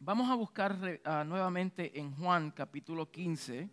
[0.00, 3.68] Vamos a buscar uh, nuevamente en Juan capítulo 15.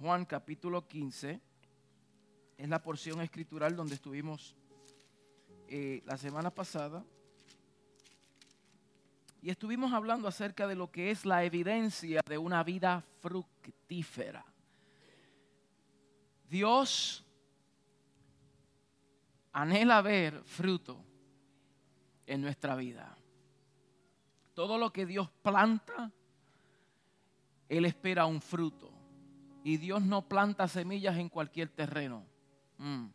[0.00, 1.40] Juan capítulo 15
[2.58, 4.56] es la porción escritural donde estuvimos
[5.68, 7.04] eh, la semana pasada.
[9.40, 14.44] Y estuvimos hablando acerca de lo que es la evidencia de una vida fructífera.
[16.48, 17.24] Dios
[19.52, 20.98] anhela ver fruto
[22.26, 23.15] en nuestra vida.
[24.56, 26.10] Todo lo que Dios planta,
[27.68, 28.90] Él espera un fruto.
[29.62, 32.24] Y Dios no planta semillas en cualquier terreno.
[32.78, 33.08] Mm.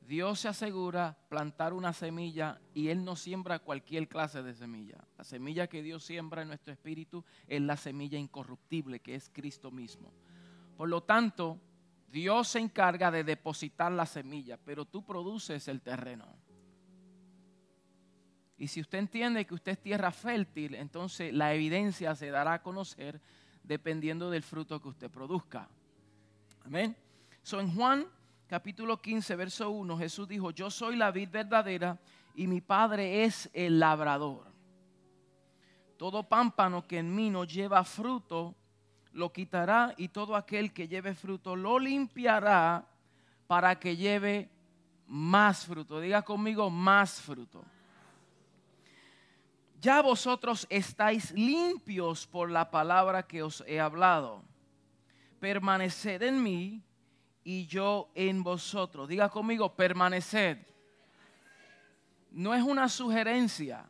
[0.00, 4.98] Dios se asegura plantar una semilla y Él no siembra cualquier clase de semilla.
[5.16, 9.70] La semilla que Dios siembra en nuestro espíritu es la semilla incorruptible que es Cristo
[9.70, 10.12] mismo.
[10.76, 11.60] Por lo tanto,
[12.10, 16.26] Dios se encarga de depositar la semilla, pero tú produces el terreno.
[18.58, 22.62] Y si usted entiende que usted es tierra fértil, entonces la evidencia se dará a
[22.62, 23.20] conocer
[23.62, 25.68] dependiendo del fruto que usted produzca.
[26.64, 26.96] Amén.
[27.42, 28.06] So en Juan
[28.48, 31.98] capítulo 15, verso 1, Jesús dijo, yo soy la vid verdadera
[32.34, 34.48] y mi Padre es el labrador.
[35.96, 38.54] Todo pámpano que en mí no lleva fruto,
[39.12, 42.86] lo quitará y todo aquel que lleve fruto lo limpiará
[43.46, 44.48] para que lleve
[45.06, 46.00] más fruto.
[46.00, 47.64] Diga conmigo, más fruto.
[49.80, 54.42] Ya vosotros estáis limpios por la palabra que os he hablado.
[55.38, 56.82] Permaneced en mí
[57.44, 59.08] y yo en vosotros.
[59.08, 60.58] Diga conmigo, permaneced.
[62.32, 63.88] No es una sugerencia.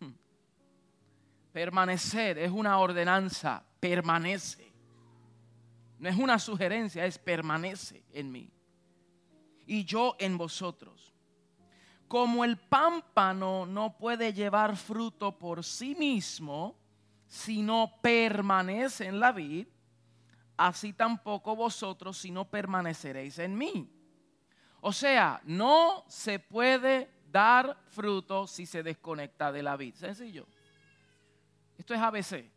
[1.52, 3.62] Permanecer es una ordenanza.
[3.78, 4.70] Permanece.
[6.00, 8.50] No es una sugerencia, es permanece en mí.
[9.66, 11.09] Y yo en vosotros.
[12.10, 16.76] Como el pámpano no puede llevar fruto por sí mismo,
[17.28, 19.68] sino permanece en la vid,
[20.56, 23.88] así tampoco vosotros si no permaneceréis en mí.
[24.80, 29.94] O sea, no se puede dar fruto si se desconecta de la vid.
[29.94, 30.48] Sencillo.
[31.78, 32.50] Esto es ABC.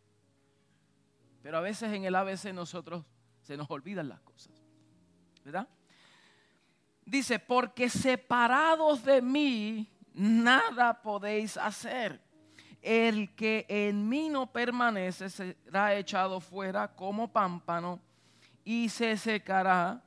[1.43, 3.05] Pero a veces en el ABC nosotros
[3.43, 4.63] se nos olvidan las cosas.
[5.45, 5.67] ¿Verdad?
[7.05, 12.21] Dice, porque separados de mí, nada podéis hacer
[12.83, 18.01] el que en mí no permanece será echado fuera como pámpano
[18.65, 20.03] y se secará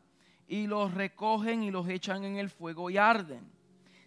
[0.47, 3.51] y los recogen y los echan en el fuego y arden.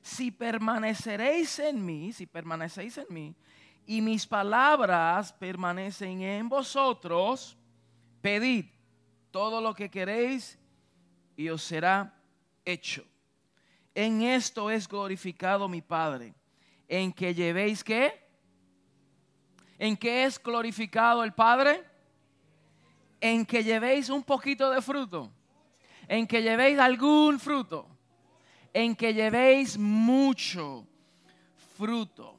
[0.01, 3.35] Si permaneceréis en mí, si permanecéis en mí,
[3.85, 7.57] y mis palabras permanecen en vosotros,
[8.21, 8.66] pedid
[9.31, 10.59] todo lo que queréis
[11.35, 12.13] y os será
[12.72, 13.06] hecho.
[13.96, 16.34] En esto es glorificado mi Padre,
[16.88, 18.30] en que llevéis que
[19.80, 21.81] ¿En qué es glorificado el Padre?
[23.22, 25.31] En que llevéis un poquito de fruto.
[26.06, 27.88] En que llevéis algún fruto.
[28.74, 30.86] En que llevéis mucho
[31.78, 32.38] fruto.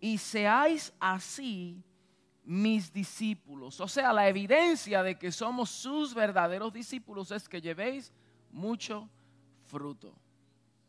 [0.00, 1.80] Y seáis así
[2.42, 3.80] mis discípulos.
[3.80, 8.12] O sea, la evidencia de que somos sus verdaderos discípulos es que llevéis
[8.50, 9.08] mucho
[9.64, 10.14] fruto.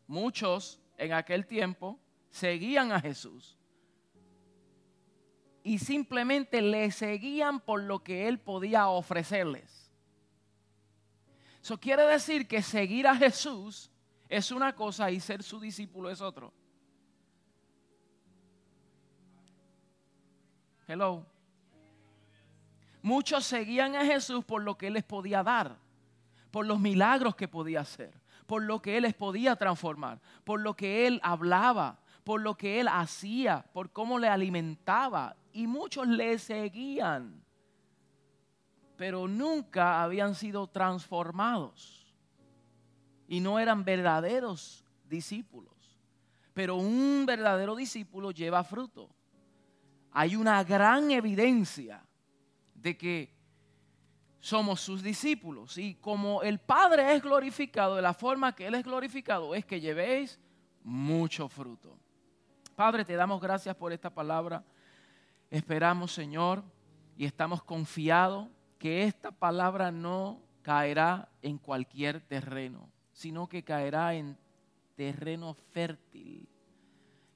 [0.06, 1.98] Muchos en aquel tiempo
[2.30, 3.56] seguían a Jesús
[5.62, 9.92] y simplemente le seguían por lo que él podía ofrecerles.
[11.62, 13.90] Eso quiere decir que seguir a Jesús
[14.28, 16.52] es una cosa y ser su discípulo es otro.
[20.86, 21.26] Hello.
[23.02, 25.78] Muchos seguían a Jesús por lo que él les podía dar,
[26.50, 28.12] por los milagros que podía hacer,
[28.46, 32.80] por lo que él les podía transformar, por lo que él hablaba, por lo que
[32.80, 37.42] él hacía, por cómo le alimentaba y muchos le seguían,
[38.96, 42.14] pero nunca habían sido transformados
[43.26, 45.72] y no eran verdaderos discípulos.
[46.52, 49.08] Pero un verdadero discípulo lleva fruto.
[50.10, 52.04] Hay una gran evidencia
[52.74, 53.39] de que
[54.40, 55.78] somos sus discípulos.
[55.78, 59.80] Y como el Padre es glorificado, de la forma que Él es glorificado, es que
[59.80, 60.40] llevéis
[60.82, 61.96] mucho fruto.
[62.74, 64.64] Padre, te damos gracias por esta palabra.
[65.50, 66.64] Esperamos, Señor,
[67.16, 68.48] y estamos confiados
[68.78, 74.38] que esta palabra no caerá en cualquier terreno, sino que caerá en
[74.96, 76.48] terreno fértil,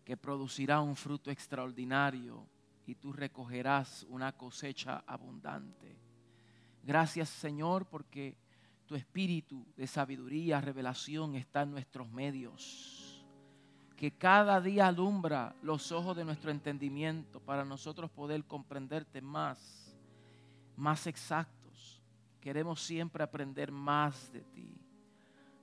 [0.04, 2.46] que producirá un fruto extraordinario
[2.86, 6.03] y tú recogerás una cosecha abundante.
[6.84, 8.36] Gracias, Señor, porque
[8.86, 13.25] tu espíritu de sabiduría, revelación está en nuestros medios
[13.96, 19.96] que cada día alumbra los ojos de nuestro entendimiento para nosotros poder comprenderte más,
[20.76, 22.02] más exactos.
[22.40, 24.78] Queremos siempre aprender más de ti.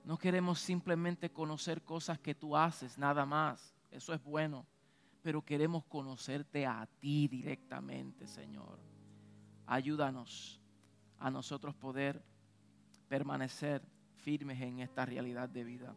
[0.04, 3.76] No queremos simplemente conocer cosas que tú haces, nada más.
[3.90, 4.66] Eso es bueno.
[5.22, 8.80] Pero queremos conocerte a ti directamente, Señor.
[9.66, 10.61] Ayúdanos
[11.22, 12.20] a nosotros poder
[13.08, 13.80] permanecer
[14.16, 15.94] firmes en esta realidad de vida.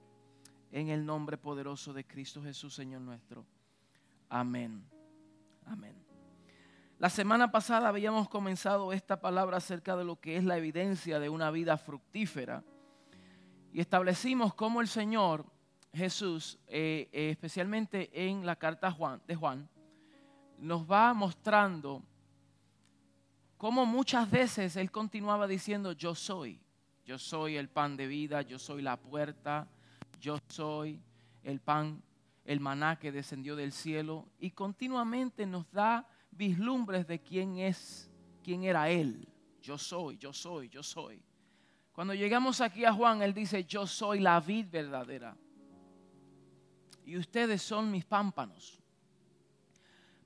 [0.72, 3.44] En el nombre poderoso de Cristo Jesús, Señor nuestro.
[4.30, 4.86] Amén.
[5.66, 5.96] Amén.
[7.00, 11.30] La semana pasada habíamos comenzado esta palabra acerca de lo que es la evidencia de
[11.30, 12.64] una vida fructífera.
[13.74, 15.46] Y establecimos cómo el Señor
[15.92, 19.68] Jesús, eh, eh, especialmente en la carta Juan, de Juan,
[20.60, 22.04] nos va mostrando
[23.66, 26.62] cómo muchas veces Él continuaba diciendo, yo soy,
[27.04, 29.68] yo soy el pan de vida, yo soy la puerta,
[30.22, 31.02] yo soy
[31.42, 32.00] el pan,
[32.44, 38.08] el maná que descendió del cielo y continuamente nos da vislumbres de quién es,
[38.44, 39.28] quién era él.
[39.64, 41.20] Yo soy, yo soy, yo soy.
[41.92, 45.36] Cuando llegamos aquí a Juan, él dice, yo soy la vid verdadera.
[47.04, 48.85] Y ustedes son mis pámpanos.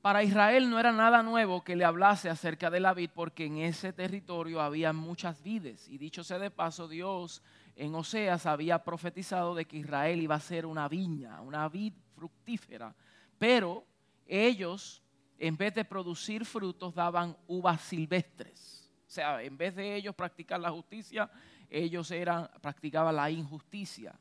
[0.01, 3.57] Para Israel no era nada nuevo que le hablase acerca de la vid porque en
[3.57, 5.89] ese territorio había muchas vides.
[5.89, 7.41] Y dicho sea de paso, Dios
[7.75, 12.95] en Oseas había profetizado de que Israel iba a ser una viña, una vid fructífera.
[13.37, 13.85] Pero
[14.25, 15.03] ellos,
[15.37, 18.89] en vez de producir frutos, daban uvas silvestres.
[19.05, 21.29] O sea, en vez de ellos practicar la justicia,
[21.69, 24.17] ellos eran, practicaban la injusticia.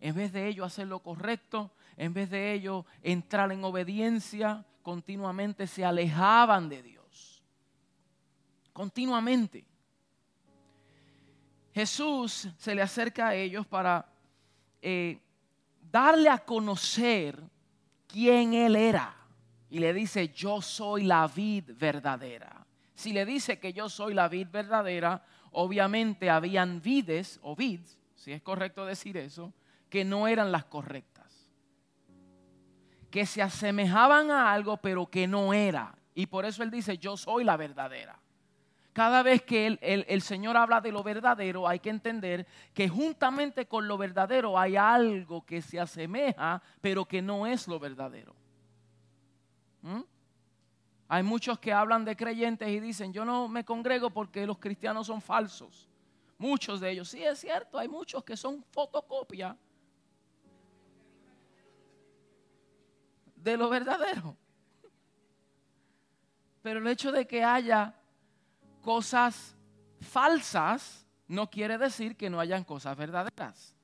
[0.00, 5.66] En vez de ellos hacer lo correcto, en vez de ellos entrar en obediencia, continuamente
[5.66, 7.42] se alejaban de Dios.
[8.72, 9.64] Continuamente.
[11.74, 14.06] Jesús se le acerca a ellos para
[14.80, 15.18] eh,
[15.90, 17.42] darle a conocer
[18.06, 19.16] quién Él era.
[19.70, 22.66] Y le dice, yo soy la vid verdadera.
[22.94, 28.32] Si le dice que yo soy la vid verdadera, obviamente habían vides o vids, si
[28.32, 29.54] es correcto decir eso,
[29.88, 31.11] que no eran las correctas
[33.12, 35.94] que se asemejaban a algo, pero que no era.
[36.14, 38.18] Y por eso Él dice, yo soy la verdadera.
[38.94, 43.66] Cada vez que el, el, Señor habla de lo verdadero, hay que entender que juntamente
[43.66, 48.34] con lo verdadero hay algo que se asemeja, pero que no es lo verdadero.
[49.82, 50.00] ¿Mm?
[51.08, 55.06] Hay muchos que hablan de creyentes y dicen, yo no me congrego porque los cristianos
[55.06, 55.86] son falsos.
[56.38, 59.54] Muchos de ellos, sí es cierto, hay muchos que son fotocopia
[63.42, 64.36] de lo verdadero.
[66.62, 67.94] Pero el hecho de que haya
[68.80, 69.56] cosas
[70.00, 73.74] falsas no quiere decir que no hayan cosas verdaderas.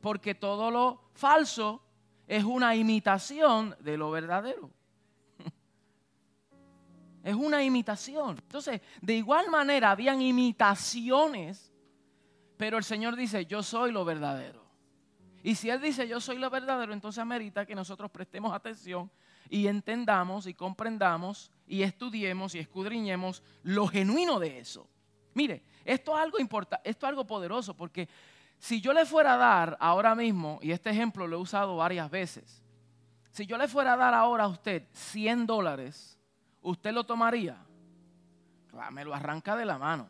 [0.00, 1.82] Porque todo lo falso
[2.26, 4.70] es una imitación de lo verdadero.
[7.22, 8.38] Es una imitación.
[8.38, 11.70] Entonces, de igual manera, habían imitaciones,
[12.56, 14.59] pero el Señor dice, yo soy lo verdadero.
[15.42, 19.10] Y si Él dice yo soy lo verdadero, entonces amerita que nosotros prestemos atención
[19.48, 24.88] y entendamos y comprendamos y estudiemos y escudriñemos lo genuino de eso.
[25.34, 28.08] Mire, esto es algo importante, esto es algo poderoso porque
[28.58, 32.10] si yo le fuera a dar ahora mismo, y este ejemplo lo he usado varias
[32.10, 32.62] veces,
[33.30, 36.18] si yo le fuera a dar ahora a usted 100 dólares,
[36.60, 37.56] ¿usted lo tomaría?
[38.92, 40.08] me lo arranca de la mano.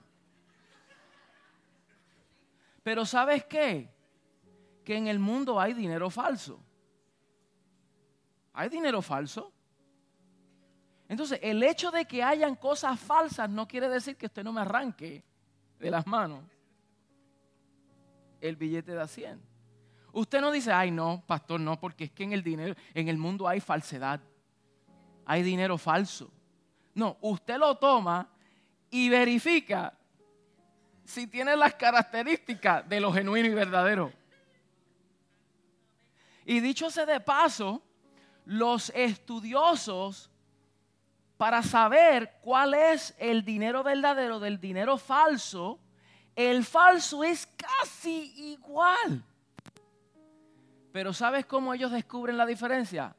[2.82, 3.90] Pero ¿sabes qué?
[4.90, 6.58] Que en el mundo hay dinero falso.
[8.52, 9.52] Hay dinero falso.
[11.08, 14.62] Entonces, el hecho de que hayan cosas falsas no quiere decir que usted no me
[14.62, 15.22] arranque
[15.78, 16.42] de las manos
[18.40, 19.40] el billete de 100.
[20.12, 23.16] Usted no dice, ay no, pastor, no, porque es que en el dinero, en el
[23.16, 24.20] mundo hay falsedad.
[25.24, 26.32] Hay dinero falso.
[26.96, 28.28] No, usted lo toma
[28.90, 29.96] y verifica
[31.04, 34.18] si tiene las características de lo genuino y verdadero.
[36.44, 37.82] Y dicho sea de paso,
[38.44, 40.30] los estudiosos,
[41.36, 45.78] para saber cuál es el dinero verdadero del dinero falso,
[46.34, 49.24] el falso es casi igual.
[50.92, 53.14] Pero ¿sabes cómo ellos descubren la diferencia?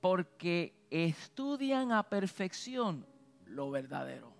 [0.00, 3.06] Porque estudian a perfección
[3.46, 4.32] lo verdadero.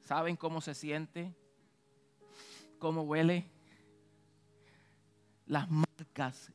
[0.00, 1.34] ¿Saben cómo se siente?
[2.78, 3.50] ¿Cómo huele?
[5.48, 5.66] las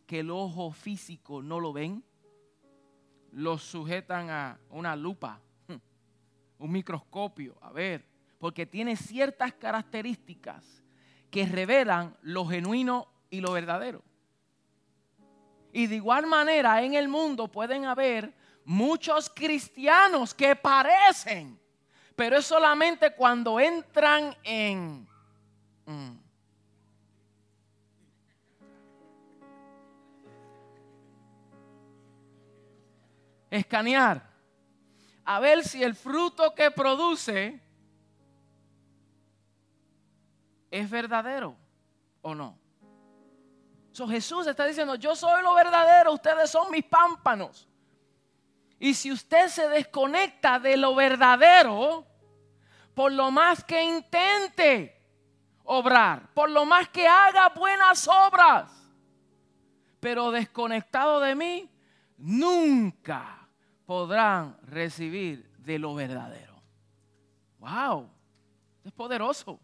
[0.06, 2.04] que el ojo físico no lo ven,
[3.32, 5.40] los sujetan a una lupa,
[6.60, 8.06] un microscopio, a ver,
[8.40, 10.84] porque tiene ciertas características
[11.30, 14.04] que revelan lo genuino y lo verdadero.
[15.72, 18.34] Y de igual manera en el mundo pueden haber
[18.64, 21.60] muchos cristianos que parecen,
[22.16, 25.08] pero es solamente cuando entran en...
[25.86, 26.23] Mm,
[33.58, 34.22] escanear,
[35.24, 37.62] a ver si el fruto que produce
[40.72, 41.56] es verdadero
[42.22, 42.58] o no.
[43.92, 47.68] So, Jesús está diciendo, yo soy lo verdadero, ustedes son mis pámpanos.
[48.80, 52.08] Y si usted se desconecta de lo verdadero,
[52.96, 55.00] por lo más que intente
[55.64, 58.72] obrar, por lo más que haga buenas obras,
[60.00, 61.70] pero desconectado de mí,
[62.18, 63.43] nunca
[63.86, 66.62] podrán recibir de lo verdadero.
[67.60, 68.10] Wow,
[68.84, 69.60] es poderoso.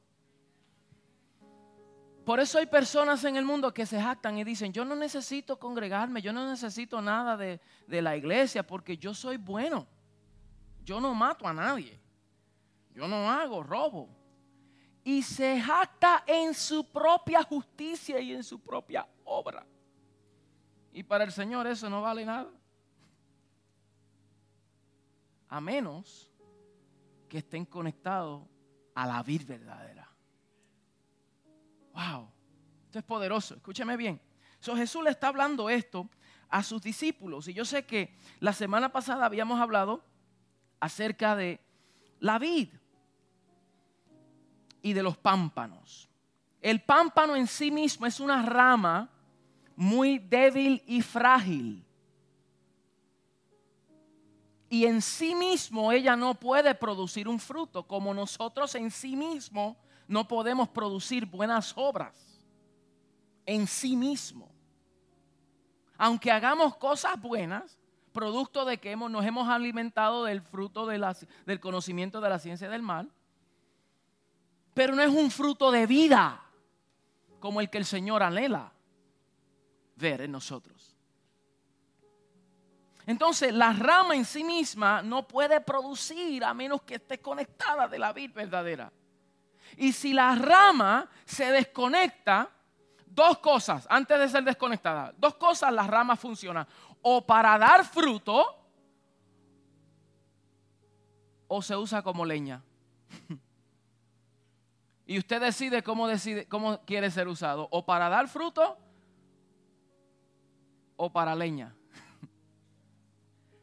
[2.26, 5.58] Por eso hay personas en el mundo que se jactan y dicen, yo no necesito
[5.58, 9.88] congregarme, yo no necesito nada de, de, la iglesia porque yo soy bueno.
[10.84, 12.00] Yo no mato a nadie.
[12.94, 14.10] Yo no hago robo.
[15.04, 19.66] Y se jacta en su propia justicia y en su propia obra.
[20.94, 22.50] Y para el Señor eso no vale nada
[25.50, 26.32] a menos
[27.28, 28.48] que estén conectados
[28.96, 30.10] a la vida verdadera.
[31.94, 32.30] Wow,
[32.86, 34.22] esto es poderoso, escúcheme bien.
[34.60, 36.10] So, Jesús le está hablando esto
[36.50, 40.04] a sus discípulos y yo sé que la semana pasada habíamos hablado
[40.80, 41.60] acerca de
[42.20, 42.70] la vid
[44.82, 46.10] y de los pámpanos.
[46.62, 49.10] El pámpano en sí mismo es una rama
[49.76, 51.86] muy débil y frágil
[54.70, 59.78] y en sí mismo ella no puede producir un fruto, como nosotros en sí mismo
[60.08, 62.42] no podemos producir buenas obras.
[63.46, 64.52] En sí mismo.
[65.98, 67.80] Aunque hagamos cosas buenas,
[68.12, 72.84] producto de que hemos, nos hemos alimentado del fruto del conocimiento de la ciencia del
[72.84, 73.12] mal,
[74.76, 76.44] pero no es un fruto de vida
[77.40, 78.72] como el que el Señor anhela
[79.96, 80.89] ver en nosotros.
[83.10, 87.98] Entonces, la rama en sí misma no puede producir a menos que esté conectada de
[87.98, 88.94] la vid verdadera.
[89.78, 92.52] Y si la rama se desconecta,
[93.08, 96.68] dos cosas, antes de ser desconectada, dos cosas las ramas funcionan.
[97.02, 98.46] O para dar fruto,
[101.48, 102.62] o se usa como leña.
[105.08, 107.68] y usted decide cómo, decide cómo quiere ser usado.
[107.72, 108.78] O para dar fruto,
[110.96, 111.74] o para leña.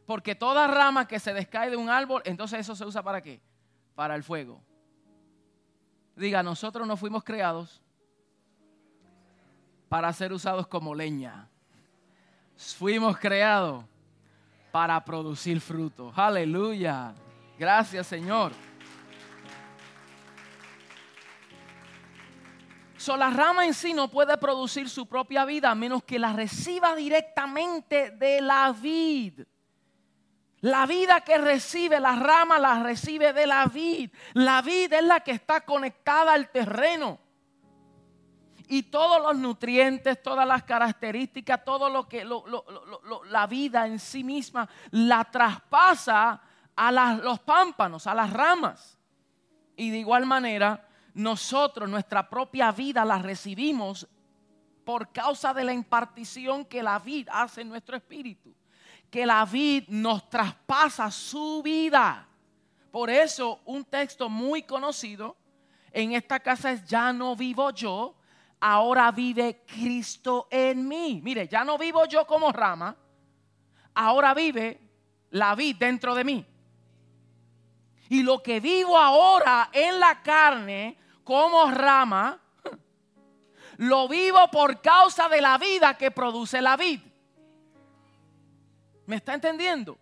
[0.06, 3.40] Porque toda rama que se descae de un árbol, entonces eso se usa para qué?
[3.94, 4.62] Para el fuego.
[6.14, 7.82] Diga, nosotros no fuimos creados
[9.88, 11.48] para ser usados como leña.
[12.56, 13.84] Fuimos creados
[14.70, 16.12] para producir fruto.
[16.14, 17.12] Aleluya.
[17.58, 18.52] Gracias, Señor.
[22.96, 26.32] So, la rama en sí no puede producir su propia vida a menos que la
[26.32, 29.42] reciba directamente de la vid.
[30.66, 34.10] La vida que recibe la rama la recibe de la vid.
[34.32, 37.20] La vid es la que está conectada al terreno.
[38.66, 42.28] Y todos los nutrientes, todas las características, todo lo que
[43.30, 46.42] la vida en sí misma la traspasa
[46.74, 46.90] a
[47.22, 48.98] los pámpanos, a las ramas.
[49.76, 54.08] Y de igual manera, nosotros nuestra propia vida la recibimos
[54.84, 58.52] por causa de la impartición que la vid hace en nuestro espíritu
[59.10, 62.26] que la vid nos traspasa su vida.
[62.90, 65.36] Por eso un texto muy conocido
[65.92, 68.14] en esta casa es, ya no vivo yo,
[68.60, 71.20] ahora vive Cristo en mí.
[71.22, 72.94] Mire, ya no vivo yo como rama,
[73.94, 74.80] ahora vive
[75.30, 76.46] la vid dentro de mí.
[78.08, 82.38] Y lo que vivo ahora en la carne como rama,
[83.78, 87.00] lo vivo por causa de la vida que produce la vid.
[89.06, 89.98] ¿Me está entendiendo?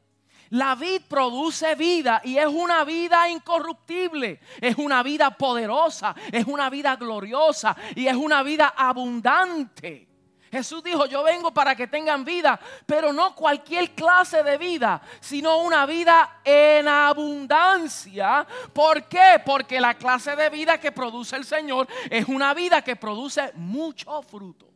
[0.51, 6.71] La vid produce vida y es una vida incorruptible, es una vida poderosa, es una
[6.71, 10.09] vida gloriosa y es una vida abundante.
[10.53, 15.59] Jesús dijo, yo vengo para que tengan vida, pero no cualquier clase de vida, sino
[15.59, 18.47] una vida en abundancia.
[18.73, 19.43] ¿Por qué?
[19.45, 24.23] Porque la clase de vida que produce el Señor es una vida que produce mucho
[24.23, 24.74] fruto.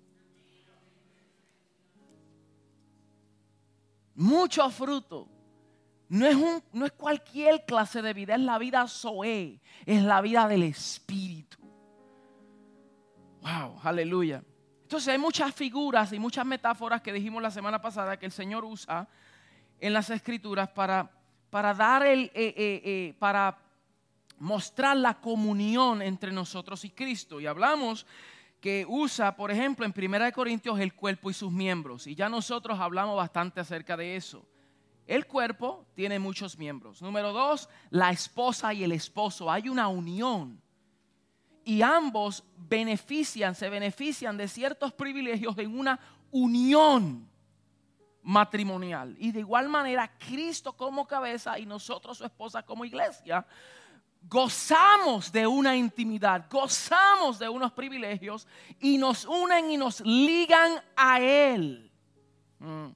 [4.19, 5.29] Mucho fruto.
[6.09, 10.21] No es, un, no es cualquier clase de vida, es la vida Zoe, es la
[10.21, 11.59] vida del Espíritu.
[13.43, 14.43] Wow, aleluya.
[14.83, 18.65] Entonces hay muchas figuras y muchas metáforas que dijimos la semana pasada que el Señor
[18.65, 19.07] usa
[19.79, 21.11] en las escrituras para,
[21.51, 23.59] para dar el, eh, eh, eh, para
[24.39, 27.39] mostrar la comunión entre nosotros y Cristo.
[27.39, 28.07] Y hablamos
[28.61, 32.07] que usa, por ejemplo, en 1 Corintios el cuerpo y sus miembros.
[32.07, 34.47] Y ya nosotros hablamos bastante acerca de eso.
[35.07, 37.01] El cuerpo tiene muchos miembros.
[37.01, 39.51] Número dos, la esposa y el esposo.
[39.51, 40.61] Hay una unión
[41.65, 45.99] y ambos benefician, se benefician de ciertos privilegios en una
[46.31, 47.29] unión
[48.23, 49.17] matrimonial.
[49.19, 53.47] Y de igual manera, Cristo como cabeza y nosotros su esposa como iglesia,
[54.23, 58.47] gozamos de una intimidad, gozamos de unos privilegios
[58.81, 61.91] y nos unen y nos ligan a Él.
[62.59, 62.89] Mm.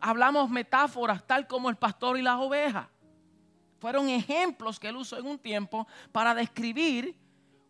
[0.00, 2.86] Hablamos metáforas tal como el pastor y las ovejas.
[3.78, 7.16] Fueron ejemplos que él usó en un tiempo para describir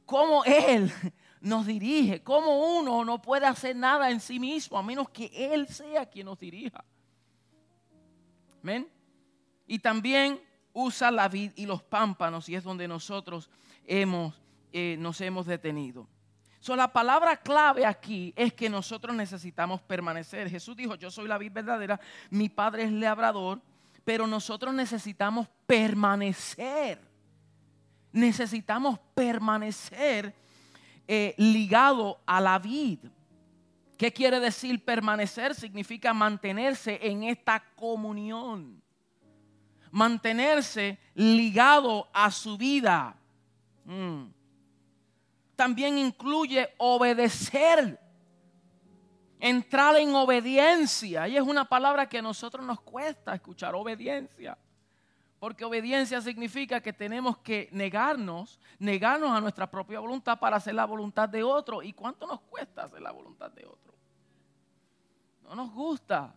[0.06, 0.90] cómo Él
[1.40, 5.68] nos dirige, cómo uno no puede hacer nada en sí mismo a menos que Él
[5.68, 6.82] sea quien nos dirija.
[8.62, 8.90] ¿Ven?
[9.66, 10.40] Y también
[10.72, 13.50] usa la vid y los pámpanos y es donde nosotros
[13.86, 14.40] hemos,
[14.72, 16.08] eh, nos hemos detenido.
[16.60, 20.50] So, la palabra clave aquí es que nosotros necesitamos permanecer.
[20.50, 23.60] Jesús dijo, yo soy la vid verdadera, mi Padre es labrador,
[24.04, 27.08] pero nosotros necesitamos permanecer
[28.12, 30.34] necesitamos permanecer
[31.06, 32.98] eh, ligado a la vid.
[33.96, 35.54] ¿Qué quiere decir permanecer?
[35.54, 38.82] Significa mantenerse en esta comunión.
[39.90, 43.16] Mantenerse ligado a su vida.
[43.84, 44.26] Mm.
[45.56, 47.98] También incluye obedecer.
[49.40, 51.28] Entrar en obediencia.
[51.28, 54.58] Y es una palabra que a nosotros nos cuesta escuchar, obediencia.
[55.38, 60.84] Porque obediencia significa que tenemos que negarnos, negarnos a nuestra propia voluntad para hacer la
[60.84, 61.82] voluntad de otro.
[61.82, 63.94] ¿Y cuánto nos cuesta hacer la voluntad de otro?
[65.44, 66.34] No nos gusta.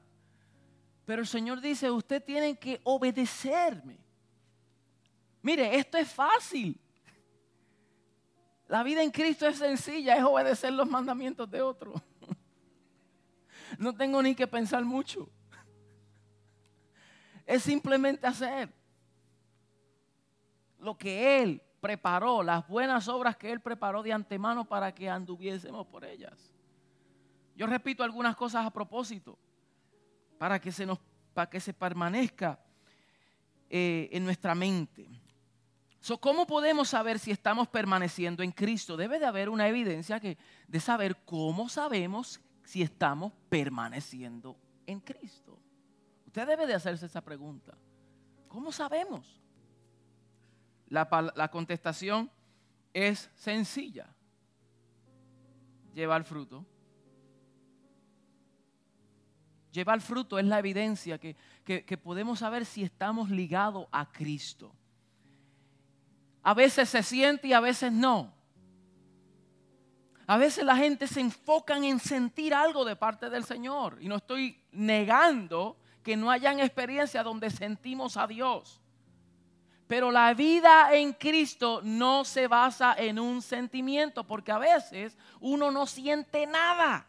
[1.11, 3.99] Pero el Señor dice, usted tiene que obedecerme.
[5.41, 6.79] Mire, esto es fácil.
[8.69, 11.95] La vida en Cristo es sencilla, es obedecer los mandamientos de otro.
[13.77, 15.29] No tengo ni que pensar mucho.
[17.45, 18.73] Es simplemente hacer
[20.79, 25.85] lo que Él preparó, las buenas obras que Él preparó de antemano para que anduviésemos
[25.87, 26.53] por ellas.
[27.53, 29.37] Yo repito algunas cosas a propósito,
[30.41, 30.97] para que se, nos,
[31.35, 32.59] para que se permanezca
[33.69, 35.07] eh, en nuestra mente.
[36.19, 38.97] ¿Cómo podemos saber si estamos permaneciendo en Cristo?
[38.97, 45.59] Debe de haber una evidencia que, de saber cómo sabemos si estamos permaneciendo en Cristo.
[46.25, 47.77] Usted debe de hacerse esa pregunta.
[48.47, 49.39] ¿Cómo sabemos?
[50.87, 52.31] La, contestación
[52.93, 54.07] es sencilla.
[55.93, 56.65] Llevar fruto.
[59.71, 64.73] Llevar fruto es la evidencia que, que, podemos saber si estamos ligados a Cristo.
[66.43, 68.33] A veces se siente y a veces no.
[70.27, 73.97] A veces la gente se enfoca en sentir algo de parte del Señor.
[74.01, 78.81] Y no estoy negando que no hayan experiencias donde sentimos a Dios.
[79.87, 85.69] Pero la vida en Cristo no se basa en un sentimiento, porque a veces uno
[85.69, 87.05] no siente nada.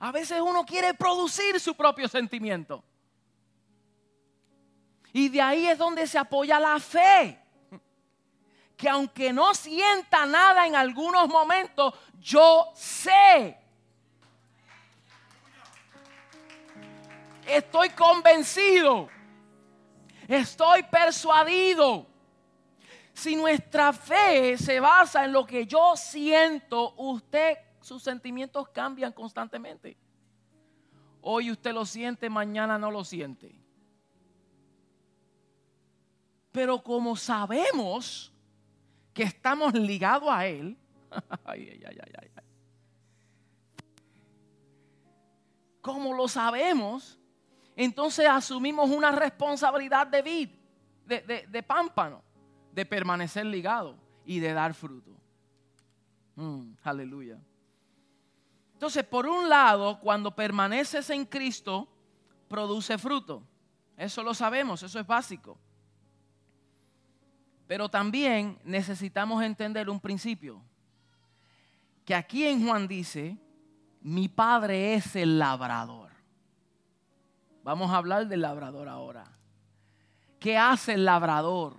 [0.00, 2.82] A veces uno quiere producir su propio sentimiento.
[5.12, 7.38] Y de ahí es donde se apoya la fe.
[8.76, 13.60] Que aunque no sienta nada en algunos momentos, yo sé
[17.50, 19.08] Estoy convencido.
[20.28, 22.06] Estoy persuadido.
[23.12, 29.96] Si nuestra fe se basa en lo que yo siento, usted, sus sentimientos cambian constantemente.
[31.22, 33.54] Hoy usted lo siente, mañana no lo siente.
[36.52, 38.32] Pero como sabemos
[39.12, 40.76] que estamos ligados a Él,
[45.80, 47.18] como lo sabemos,
[47.76, 50.50] entonces asumimos una responsabilidad de vid,
[51.06, 52.22] de, pámpano,
[52.72, 55.16] de permanecer ligado y de dar fruto.
[56.36, 57.40] Mm, aleluya.
[58.80, 61.86] Entonces, por un lado, cuando permaneces en Cristo,
[62.48, 63.42] produce fruto.
[63.94, 65.58] Eso lo sabemos, eso es básico.
[67.66, 70.62] Pero también necesitamos entender un principio.
[72.06, 73.36] Que aquí en Juan dice,
[74.00, 76.10] mi padre es el labrador.
[77.62, 79.30] Vamos a hablar del labrador ahora.
[80.38, 81.76] ¿Qué hace el labrador?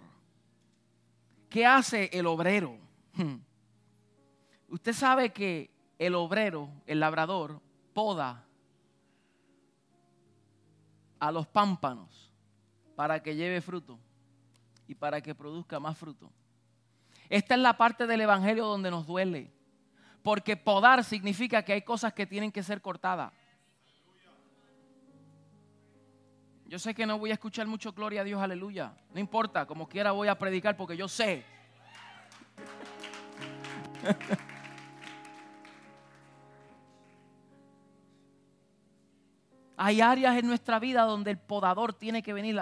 [1.50, 2.78] ¿Qué hace el obrero?
[4.70, 7.62] Usted sabe que el obrero, el labrador,
[7.94, 8.44] poda
[11.20, 12.34] a los pámpanos
[12.96, 14.00] para que lleve fruto
[14.88, 16.32] y para que produzca más fruto.
[17.30, 19.52] Esta es la parte del Evangelio donde nos duele,
[20.24, 23.32] porque podar significa que hay cosas que tienen que ser cortadas.
[26.66, 28.92] Yo sé que no voy a escuchar mucho gloria a Dios, aleluya.
[29.14, 31.46] No importa, como quiera voy a predicar porque yo sé.
[39.78, 42.60] Hay áreas en nuestra vida donde el podador tiene que venir.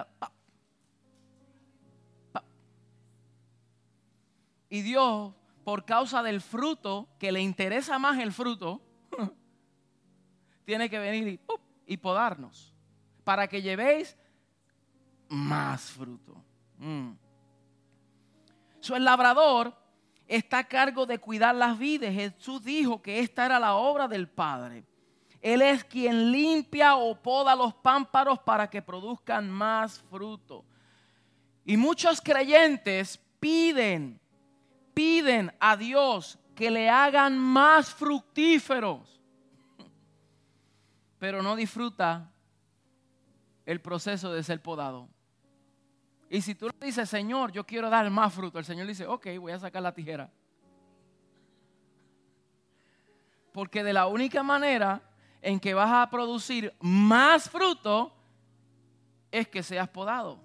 [4.70, 8.82] Y Dios, por causa del fruto, que le interesa más el fruto,
[10.66, 11.42] tiene que venir
[11.86, 12.74] y podarnos
[13.24, 14.18] para que llevéis
[15.30, 16.44] más fruto.
[16.78, 17.12] Mm.
[18.96, 19.76] el labrador
[20.28, 22.14] está a cargo de cuidar las vides.
[22.14, 24.86] Jesús dijo que esta era la obra del Padre.
[25.42, 30.66] Él es quien limpia o poda los pámparos para que produzcan más fruto.
[31.66, 34.20] Y muchos creyentes piden,
[34.94, 39.22] piden a Dios que le hagan más fructíferos,
[41.18, 42.30] pero no disfruta
[43.66, 45.08] el proceso de ser podado.
[46.30, 49.28] Y si tú le dices, Señor, yo quiero dar más fruto, el Señor dice, ok,
[49.40, 50.30] voy a sacar la tijera.
[53.54, 55.02] Porque de la única manera
[55.42, 58.14] en que vas a producir más fruto
[59.32, 60.40] es que seas podado.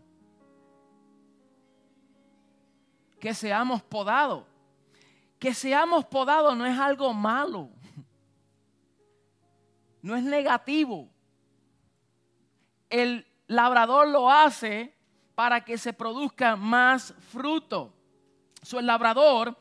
[3.21, 4.45] Que seamos podados.
[5.39, 7.71] Que seamos podados no es algo malo.
[10.03, 11.09] No es negativo
[12.95, 14.95] el labrador lo hace
[15.35, 17.93] para que se produzca más fruto.
[18.63, 19.57] So, el labrador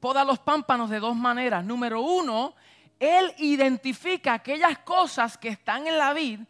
[0.00, 1.64] poda los pámpanos de dos maneras.
[1.64, 2.54] Número uno,
[3.02, 6.40] él identifica aquellas cosas que están en la vid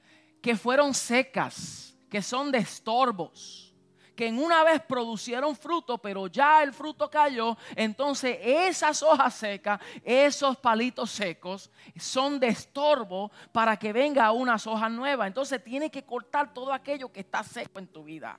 [0.43, 3.73] que fueron secas, que son de estorbos
[4.15, 9.81] que en una vez producieron fruto, pero ya el fruto cayó, entonces esas hojas secas,
[10.05, 15.27] esos palitos secos, son de estorbo para que venga unas hojas nuevas.
[15.27, 18.38] Entonces tiene que cortar todo aquello que está seco en tu vida.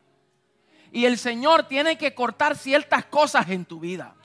[0.92, 4.16] Y el Señor tiene que cortar ciertas cosas en tu vida.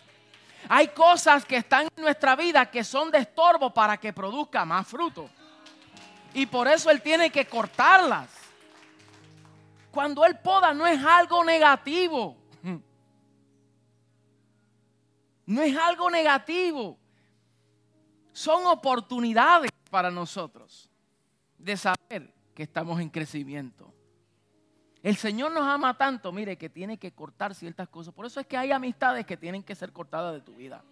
[0.69, 4.87] Hay cosas que están en nuestra vida que son de estorbo para que produzca más
[4.87, 5.31] fruto.
[6.35, 8.29] Y por eso Él tiene que cortarlas.
[9.91, 12.37] Cuando Él poda no es algo negativo.
[15.47, 16.99] No es algo negativo.
[18.33, 20.91] Son oportunidades para nosotros
[21.57, 23.93] de saber que estamos en crecimiento.
[25.03, 28.13] El Señor nos ama tanto, mire, que tiene que cortar ciertas cosas.
[28.13, 30.83] Por eso es que hay amistades que tienen que ser cortadas de tu vida.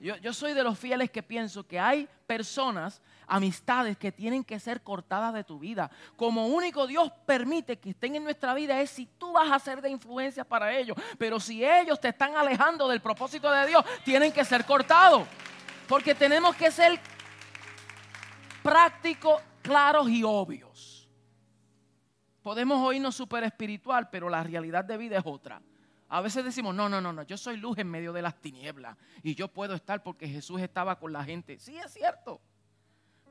[0.00, 4.82] Yo, soy de los fieles que pienso que hay personas, amistades que tienen que ser
[4.82, 5.90] cortadas de tu vida.
[6.16, 9.80] Como único Dios permite que estén en nuestra vida es si tú vas a ser
[9.80, 10.94] de influencia para ellos.
[11.16, 15.26] Pero si ellos te están alejando del propósito de Dios, tienen que ser cortados.
[15.88, 17.00] Porque tenemos que ser
[18.62, 20.93] prácticos, claros y obvios.
[22.44, 25.62] Podemos oírnos súper espiritual, pero la realidad de vida es otra.
[26.10, 28.98] A veces decimos, no, no, no, no, yo soy luz en medio de las tinieblas
[29.22, 31.58] y yo puedo estar porque Jesús estaba con la gente.
[31.58, 32.42] Sí, es cierto.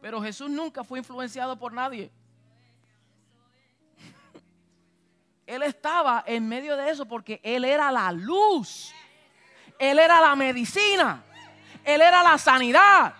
[0.01, 2.11] Pero Jesús nunca fue influenciado por nadie.
[5.45, 8.91] Él estaba en medio de eso porque Él era la luz.
[9.77, 11.23] Él era la medicina.
[11.85, 13.13] Él era la sanidad.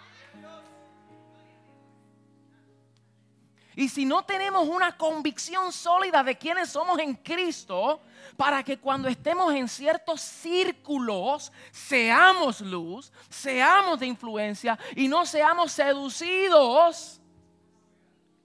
[3.76, 8.02] Y si no tenemos una convicción sólida de quiénes somos en Cristo,
[8.38, 15.72] para que cuando estemos en ciertos círculos seamos luz, seamos de influencia y no seamos
[15.72, 17.22] seducidos,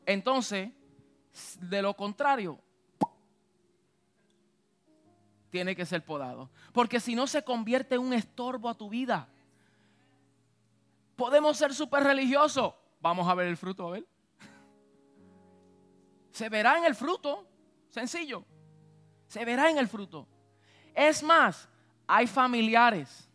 [0.07, 0.71] entonces,
[1.61, 2.59] de lo contrario,
[5.51, 6.51] tiene que ser podado.
[6.73, 9.29] Porque si no se convierte en un estorbo a tu vida.
[11.17, 12.75] Podemos ser súper religiosos.
[13.01, 14.07] Vamos a ver el fruto, a ver.
[16.31, 17.47] Se verá en el fruto.
[17.91, 18.45] Sencillo.
[19.27, 20.27] Se verá en el fruto.
[20.95, 21.69] Es más,
[22.07, 23.29] hay familiares.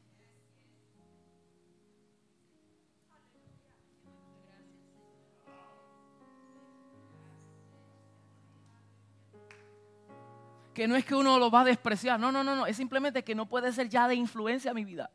[10.74, 12.20] Que no es que uno lo va a despreciar.
[12.20, 12.66] No, no, no, no.
[12.66, 15.12] Es simplemente que no puede ser ya de influencia a mi vida.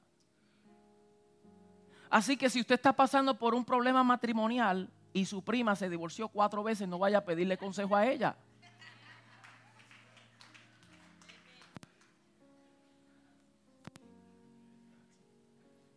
[2.11, 6.29] Así que si usted está pasando por un problema matrimonial, y su prima se divorció
[6.29, 8.37] cuatro veces, no vaya a pedirle consejo a ella.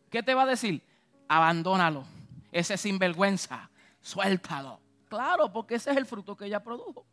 [0.10, 0.84] ¿Qué te va a decir?
[1.28, 2.04] Abandónalo.
[2.52, 3.70] Ese sinvergüenza.
[4.02, 4.80] Suéltalo.
[5.08, 7.06] Claro, porque ese es el fruto que ella produjo.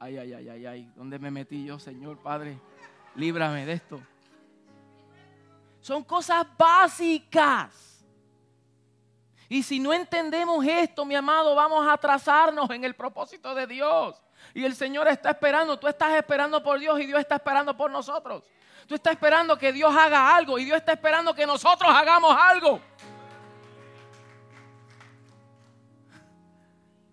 [0.00, 0.92] Ay, ay, ay, ay, ay.
[0.96, 2.58] ¿Dónde me metí yo, Señor Padre?
[3.14, 4.02] Líbrame de esto.
[5.80, 7.91] Son cosas básicas.
[9.52, 14.18] Y si no entendemos esto, mi amado, vamos a atrasarnos en el propósito de Dios.
[14.54, 17.90] Y el Señor está esperando, tú estás esperando por Dios y Dios está esperando por
[17.90, 18.44] nosotros.
[18.86, 22.80] Tú estás esperando que Dios haga algo y Dios está esperando que nosotros hagamos algo.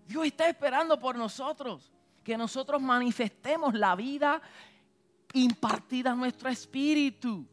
[0.08, 1.92] Dios está esperando por nosotros,
[2.24, 4.42] que nosotros manifestemos la vida
[5.34, 7.46] impartida a nuestro espíritu.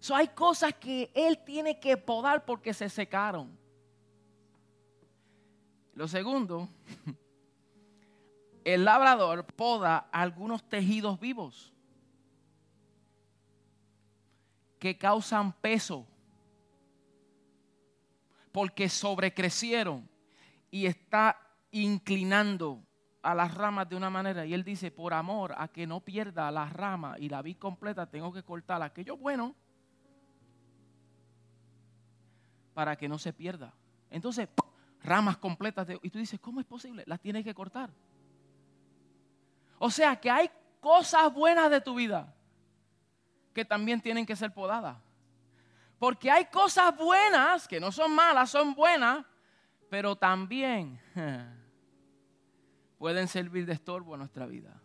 [0.00, 3.64] So, hay cosas que Él tiene que podar porque se secaron.
[5.96, 6.68] Lo segundo,
[8.64, 11.72] el labrador poda algunos tejidos vivos
[14.78, 16.06] que causan peso
[18.52, 20.06] porque sobrecrecieron
[20.70, 22.82] y está inclinando
[23.22, 24.44] a las ramas de una manera.
[24.44, 28.04] Y él dice, por amor a que no pierda las ramas y la vid completa,
[28.04, 29.54] tengo que cortar aquello bueno
[32.74, 33.72] para que no se pierda.
[34.10, 34.46] Entonces,
[35.06, 35.86] ramas completas.
[35.86, 37.04] De, y tú dices, ¿cómo es posible?
[37.06, 37.90] Las tienes que cortar.
[39.78, 42.34] O sea que hay cosas buenas de tu vida
[43.52, 44.98] que también tienen que ser podadas.
[45.98, 49.24] Porque hay cosas buenas, que no son malas, son buenas,
[49.88, 51.00] pero también
[52.98, 54.78] pueden servir de estorbo a nuestra vida.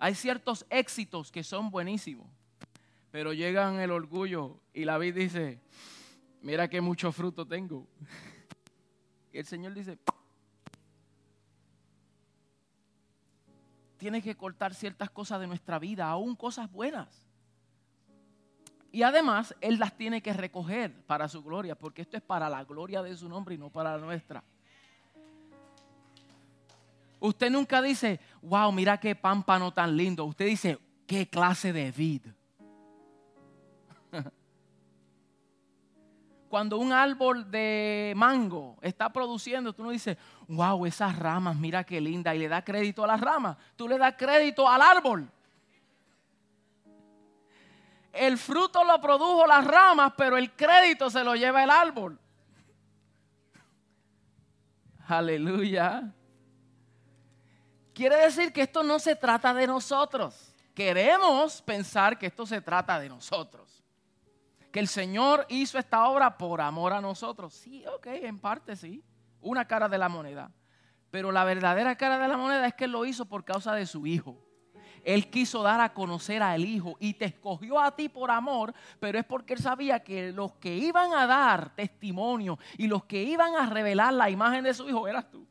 [0.00, 2.28] Hay ciertos éxitos que son buenísimos,
[3.10, 5.60] pero llegan el orgullo y la vida dice,
[6.42, 7.86] mira qué mucho fruto tengo.
[9.32, 9.98] Y el Señor dice,
[13.96, 17.26] tienes que cortar ciertas cosas de nuestra vida, aún cosas buenas.
[18.90, 22.64] Y además, Él las tiene que recoger para su gloria, porque esto es para la
[22.64, 24.42] gloria de su nombre y no para la nuestra.
[27.20, 30.24] Usted nunca dice, wow, mira qué pámpano tan lindo.
[30.24, 32.22] Usted dice, qué clase de vid.
[36.48, 40.16] Cuando un árbol de mango está produciendo, tú no dices,
[40.48, 43.56] wow, esas ramas, mira qué linda, y le da crédito a las ramas.
[43.76, 45.30] Tú le das crédito al árbol.
[48.12, 52.18] El fruto lo produjo las ramas, pero el crédito se lo lleva el árbol.
[55.06, 56.12] Aleluya.
[57.94, 60.54] Quiere decir que esto no se trata de nosotros.
[60.74, 63.67] Queremos pensar que esto se trata de nosotros.
[64.70, 67.54] Que el Señor hizo esta obra por amor a nosotros.
[67.54, 69.02] Sí, ok, en parte sí.
[69.40, 70.50] Una cara de la moneda.
[71.10, 73.86] Pero la verdadera cara de la moneda es que Él lo hizo por causa de
[73.86, 74.44] su Hijo.
[75.04, 79.18] Él quiso dar a conocer al Hijo y te escogió a ti por amor, pero
[79.18, 83.56] es porque Él sabía que los que iban a dar testimonio y los que iban
[83.56, 85.46] a revelar la imagen de su Hijo eras tú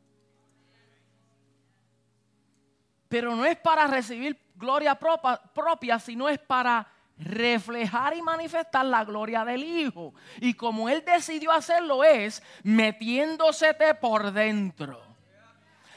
[3.08, 6.86] pero no es para recibir gloria propia, sino es para
[7.18, 10.14] reflejar y manifestar la gloria del Hijo.
[10.40, 15.00] Y como Él decidió hacerlo es metiéndosete por dentro,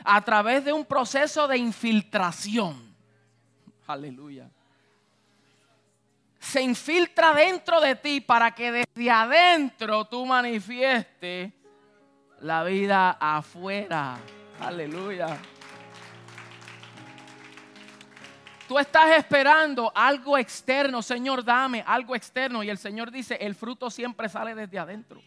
[0.03, 2.95] a través de un proceso de infiltración.
[3.87, 4.49] Aleluya.
[6.39, 11.53] Se infiltra dentro de ti para que desde adentro tú manifiestes
[12.39, 14.17] la vida afuera.
[14.59, 15.37] Aleluya.
[18.71, 22.63] Tú estás esperando algo externo, Señor, dame algo externo.
[22.63, 25.21] Y el Señor dice, el fruto siempre sale desde adentro.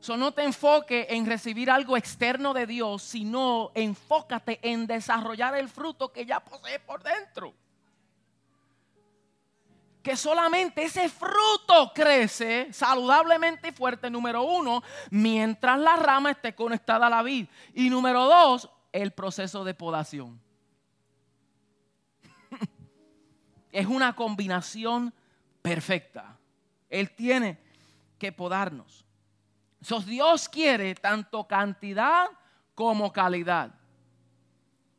[0.00, 5.68] So, no te enfoque en recibir algo externo de Dios, sino enfócate en desarrollar el
[5.68, 7.54] fruto que ya posee por dentro.
[10.02, 14.82] Que solamente ese fruto crece saludablemente y fuerte, número uno,
[15.12, 17.46] mientras la rama esté conectada a la vid.
[17.74, 20.41] Y número dos, el proceso de podación.
[23.72, 25.12] Es una combinación
[25.62, 26.36] perfecta.
[26.90, 27.58] Él tiene
[28.18, 29.04] que podarnos.
[30.06, 32.26] Dios quiere tanto cantidad
[32.74, 33.74] como calidad.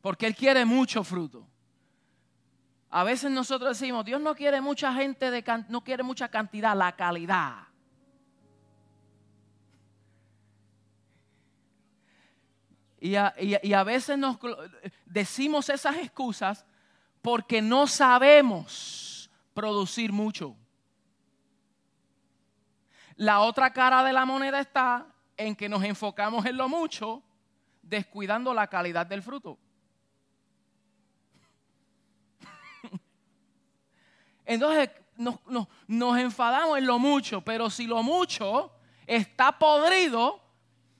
[0.02, 1.46] Porque Él quiere mucho fruto.
[2.90, 6.94] A veces nosotros decimos, Dios no quiere mucha gente, de, no quiere mucha cantidad, la
[6.94, 7.68] calidad.
[13.00, 14.38] Y a, y a veces nos
[15.04, 16.64] decimos esas excusas
[17.24, 20.54] porque no sabemos producir mucho.
[23.16, 25.06] La otra cara de la moneda está
[25.38, 27.22] en que nos enfocamos en lo mucho,
[27.80, 29.58] descuidando la calidad del fruto.
[34.44, 35.38] Entonces nos,
[35.86, 38.70] nos enfadamos en lo mucho, pero si lo mucho
[39.06, 40.43] está podrido,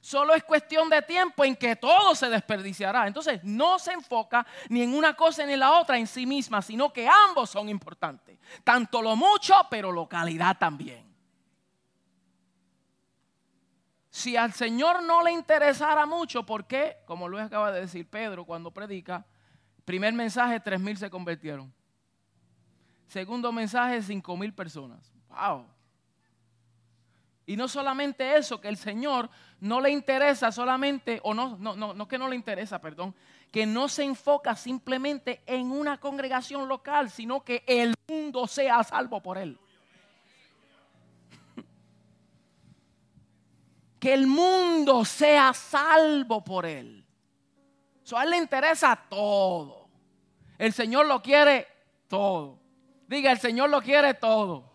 [0.05, 3.07] Solo es cuestión de tiempo en que todo se desperdiciará.
[3.07, 6.61] Entonces no se enfoca ni en una cosa ni en la otra en sí misma,
[6.61, 8.38] sino que ambos son importantes.
[8.62, 11.11] Tanto lo mucho, pero lo calidad también.
[14.11, 16.99] Si al Señor no le interesara mucho, ¿por qué?
[17.07, 19.25] Como lo acaba de decir Pedro cuando predica,
[19.87, 21.73] primer mensaje, tres mil se convirtieron.
[23.07, 25.11] Segundo mensaje, cinco mil personas.
[25.31, 25.64] ¡Wow!
[27.46, 29.28] Y no solamente eso, que el Señor
[29.61, 33.14] no le interesa solamente, o no, no, no, no que no le interesa, perdón,
[33.50, 39.22] que no se enfoca simplemente en una congregación local, sino que el mundo sea salvo
[39.22, 39.59] por él.
[44.00, 47.04] que el mundo sea salvo por él.
[48.16, 49.87] a él le interesa todo.
[50.57, 51.66] El Señor lo quiere
[52.09, 52.59] todo.
[53.07, 54.72] Diga, el Señor lo quiere todo.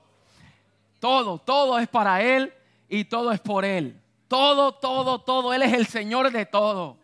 [1.00, 2.54] Todo, todo es para Él
[2.90, 4.00] y todo es por Él.
[4.28, 5.54] Todo, todo, todo.
[5.54, 6.98] Él es el Señor de todo.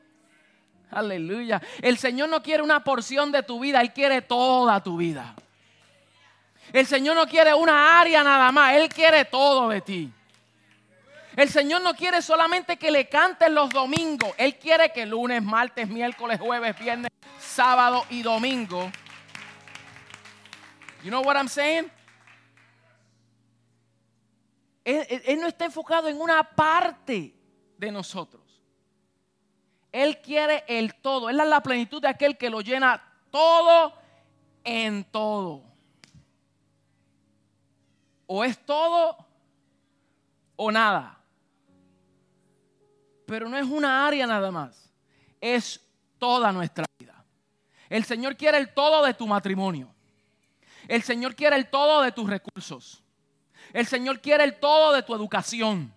[0.91, 1.61] Aleluya.
[1.81, 5.35] El Señor no quiere una porción de tu vida, Él quiere toda tu vida.
[6.73, 10.11] El Señor no quiere una área nada más, Él quiere todo de ti.
[11.35, 15.87] El Señor no quiere solamente que le canten los domingos, Él quiere que lunes, martes,
[15.87, 18.89] miércoles, jueves, viernes, sábado y domingo.
[21.03, 21.91] You know what I'm saying?
[24.85, 27.35] Él, no está enfocado en una parte
[27.75, 28.61] de nosotros.
[29.91, 31.27] Él quiere el todo.
[31.27, 33.93] Él es la plenitud de aquel que lo llena todo
[34.63, 35.63] en todo.
[38.27, 39.17] O es todo
[40.55, 41.19] o nada.
[43.25, 44.93] Pero no es una área nada más.
[45.41, 45.81] Es
[46.19, 47.25] toda nuestra vida.
[47.89, 49.95] El Señor quiere el todo de tu matrimonio.
[50.87, 53.04] El Señor quiere el todo de tus recursos.
[53.75, 55.93] El Señor quiere el todo de tu educación.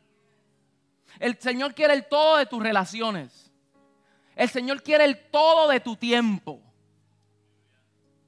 [1.21, 3.53] El Señor quiere el todo de tus relaciones.
[4.35, 6.61] El Señor quiere el todo de tu tiempo.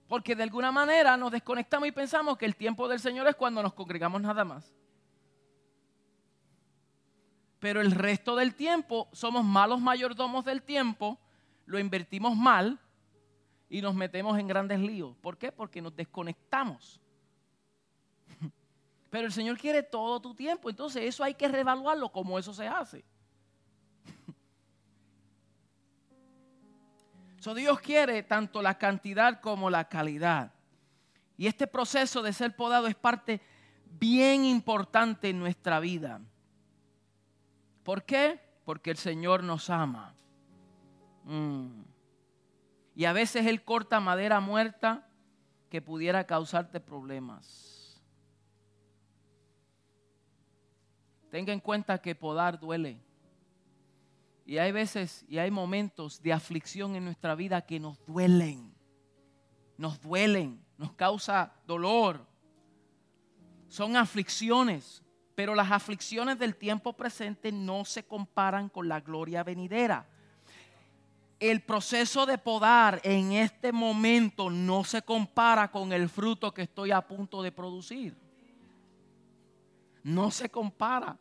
[0.07, 3.61] Porque de alguna manera nos desconectamos y pensamos que el tiempo del Señor es cuando
[3.61, 4.73] nos congregamos nada más.
[7.59, 11.19] Pero el resto del tiempo somos malos mayordomos del tiempo,
[11.67, 12.79] lo invertimos mal
[13.69, 15.17] y nos metemos en grandes líos.
[15.17, 15.51] ¿Por qué?
[15.51, 17.01] Porque nos desconectamos.
[19.11, 20.71] Pero el Señor quiere todo tu tiempo.
[20.71, 23.05] Entonces eso hay que reevaluarlo como eso se hace.
[27.41, 30.53] So, Dios quiere tanto la cantidad como la calidad.
[31.39, 33.41] Y este proceso de ser podado es parte
[33.99, 36.21] bien importante en nuestra vida.
[37.83, 38.39] ¿Por qué?
[38.67, 40.15] Porque el Señor nos ama.
[41.25, 41.81] Mm.
[42.95, 45.09] Y a veces Él corta madera muerta
[45.71, 47.80] que pudiera causarte problemas.
[51.31, 53.01] Tenga en cuenta que podar duele.
[54.45, 58.75] Y hay veces y hay momentos de aflicción en nuestra vida que nos duelen.
[59.79, 62.27] Nos duelen, nos causa dolor.
[63.69, 65.05] Son aflicciones,
[65.37, 70.09] pero las aflicciones del tiempo presente no se comparan con la gloria venidera.
[71.39, 76.91] El proceso de podar en este momento no se compara con el fruto que estoy
[76.91, 78.30] a punto de producir
[80.03, 81.19] no se compara.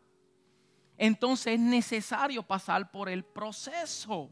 [0.97, 4.29] Entonces es necesario pasar por el proceso.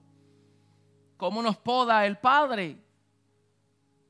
[1.16, 2.84] ¿Cómo nos poda el Padre?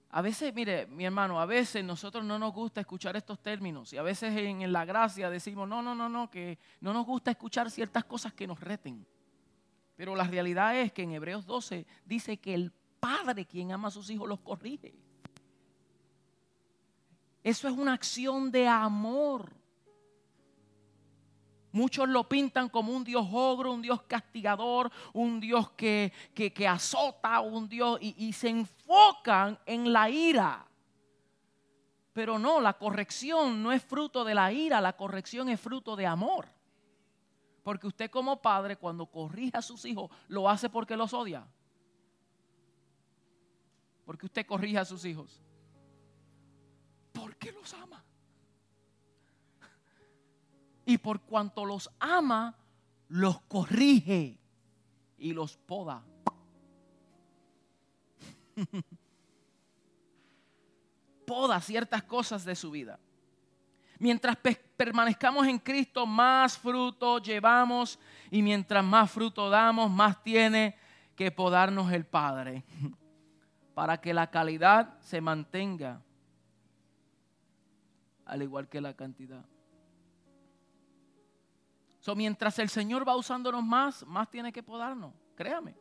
[0.10, 3.98] A veces, mire, mi hermano, a veces nosotros no nos gusta escuchar estos términos y
[3.98, 7.70] a veces en, la gracia decimos, no, no, no, no, que no nos gusta escuchar
[7.70, 9.06] ciertas cosas que nos reten.
[9.96, 13.92] Pero la realidad es que en Hebreos 12 dice que el Padre quien ama a
[13.92, 14.96] sus hijos los corrige.
[17.44, 19.54] Eso es una acción de amor.
[21.72, 27.40] Muchos lo pintan como un Dios ogro, un Dios castigador, un Dios que, que, azota,
[27.42, 30.66] un Dios y, y se enfocan en la ira.
[32.14, 36.08] Pero no, la corrección no es fruto de la ira, la corrección es fruto de
[36.08, 36.48] amor.
[37.64, 41.46] Porque usted como padre cuando corrige a sus hijos, lo hace porque los odia.
[44.06, 45.44] Porque usted corrige a sus hijos.
[47.12, 48.04] Porque los ama
[50.88, 52.56] y por cuanto los ama,
[53.10, 54.40] los corrige
[55.18, 56.02] y los poda.
[61.28, 62.98] poda ciertas cosas de su vida.
[64.00, 64.38] Mientras
[64.78, 68.00] permanezcamos en Cristo, más fruto llevamos
[68.32, 70.78] y mientras más fruto damos, más tiene
[71.18, 72.64] que podarnos el Padre
[73.76, 76.02] para que la calidad se mantenga
[78.24, 79.44] al igual que la cantidad.
[82.16, 85.76] Mientras el Señor va usándonos más, más tiene que podarnos, créame.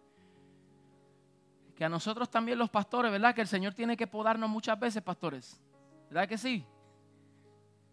[1.74, 3.35] Que a nosotros también los pastores, ¿verdad?
[3.35, 5.61] Que el Señor tiene que podarnos muchas veces, pastores.
[6.09, 6.64] ¿Verdad que sí?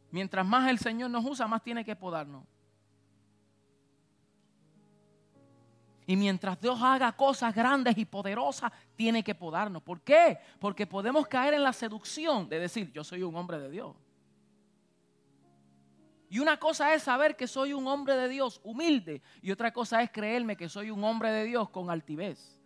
[0.10, 2.46] Mientras más el Señor nos usa, más tiene que podarnos.
[6.06, 9.82] Y mientras Dios haga cosas grandes y poderosas, tiene que podarnos.
[9.82, 10.38] ¿Por qué?
[10.60, 13.96] Porque podemos caer en la seducción de decir, yo soy un hombre de Dios.
[16.34, 19.22] Y una cosa es saber que soy un hombre de Dios humilde.
[19.44, 22.60] Y otra cosa es creerme que soy un hombre de Dios con altivez.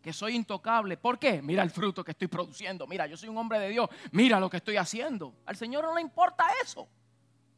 [0.00, 0.96] Que soy intocable.
[0.96, 1.42] ¿Por qué?
[1.42, 2.86] Mira el fruto que estoy produciendo.
[2.86, 3.88] Mira, yo soy un hombre de Dios.
[4.12, 5.34] Mira lo que estoy haciendo.
[5.46, 6.86] Al Señor no le importa eso.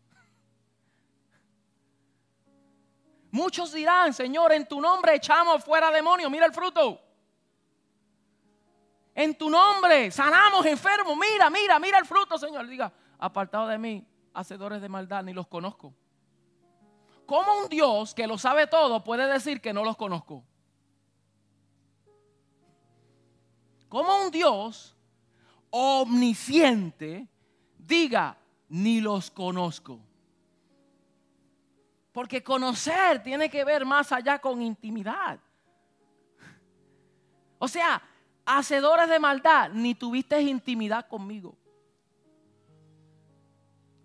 [3.32, 7.02] Muchos dirán, Señor, en tu nombre echamos fuera demonios, mira el fruto.
[9.14, 12.66] En tu nombre sanamos enfermos, mira, mira, mira el fruto, Señor.
[12.66, 14.06] Diga, apartado de mí,
[14.36, 15.94] hacedores de maldad, ni los conozco.
[17.24, 20.44] ¿Cómo un Dios que lo sabe todo puede decir que no los conozco?
[23.88, 24.94] ¿Cómo un Dios
[25.70, 27.26] omnisciente
[27.78, 28.36] diga,
[28.68, 29.98] ni los conozco?
[32.12, 35.40] Porque conocer tiene que ver más allá con intimidad.
[37.58, 38.02] O sea,
[38.44, 41.56] hacedores de maldad, ni tuviste intimidad conmigo.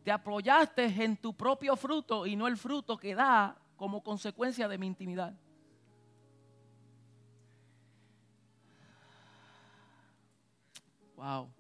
[0.04, 4.78] Te apoyaste en tu propio fruto y no el fruto que da como consecuencia de
[4.78, 5.34] mi intimidad.
[11.16, 11.52] Wow.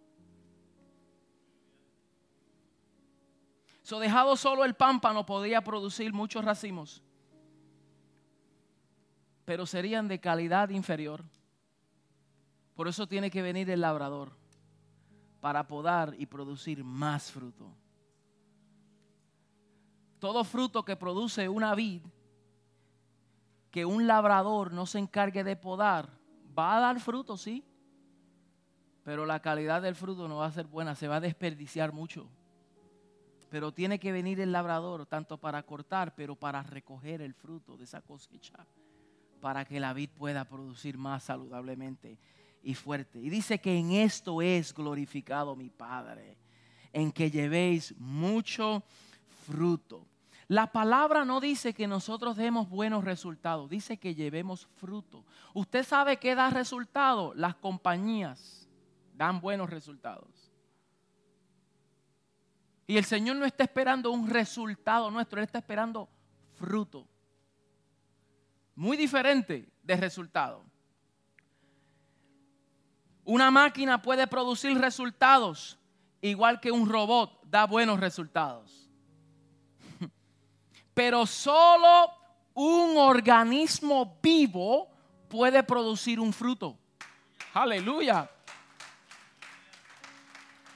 [3.99, 7.03] dejado solo el pámpano podría producir muchos racimos,
[9.45, 11.23] pero serían de calidad inferior.
[12.75, 14.31] Por eso tiene que venir el labrador
[15.39, 17.80] para podar y producir más fruto.
[20.21, 22.03] Todo fruto que produce una vid,
[23.71, 26.11] que un labrador no se encargue de podar,
[26.55, 27.65] va a dar fruto, sí,
[29.03, 32.29] pero la calidad del fruto no va a ser buena, se va a desperdiciar mucho.
[33.49, 37.85] Pero tiene que venir el labrador, tanto para cortar, pero para recoger el fruto de
[37.85, 38.67] esa cosecha,
[39.41, 42.19] para que la vid pueda producir más saludablemente
[42.61, 43.17] y fuerte.
[43.17, 46.37] Y dice que en esto es glorificado mi Padre,
[46.93, 48.83] en que llevéis mucho
[49.47, 50.10] fruto.
[50.47, 55.23] La palabra no dice que nosotros demos buenos resultados, dice que llevemos fruto.
[55.53, 57.33] ¿Usted sabe qué da resultado?
[57.35, 58.67] Las compañías
[59.15, 60.51] dan buenos resultados.
[62.87, 66.09] Y el Señor no está esperando un resultado nuestro, Él está esperando
[66.55, 67.07] fruto.
[68.75, 70.63] Muy diferente de resultado.
[73.23, 75.77] Una máquina puede producir resultados
[76.21, 78.90] igual que un robot da buenos resultados.
[80.93, 82.11] Pero solo
[82.53, 84.89] un organismo vivo
[85.27, 86.77] puede producir un fruto.
[87.53, 88.29] Aleluya.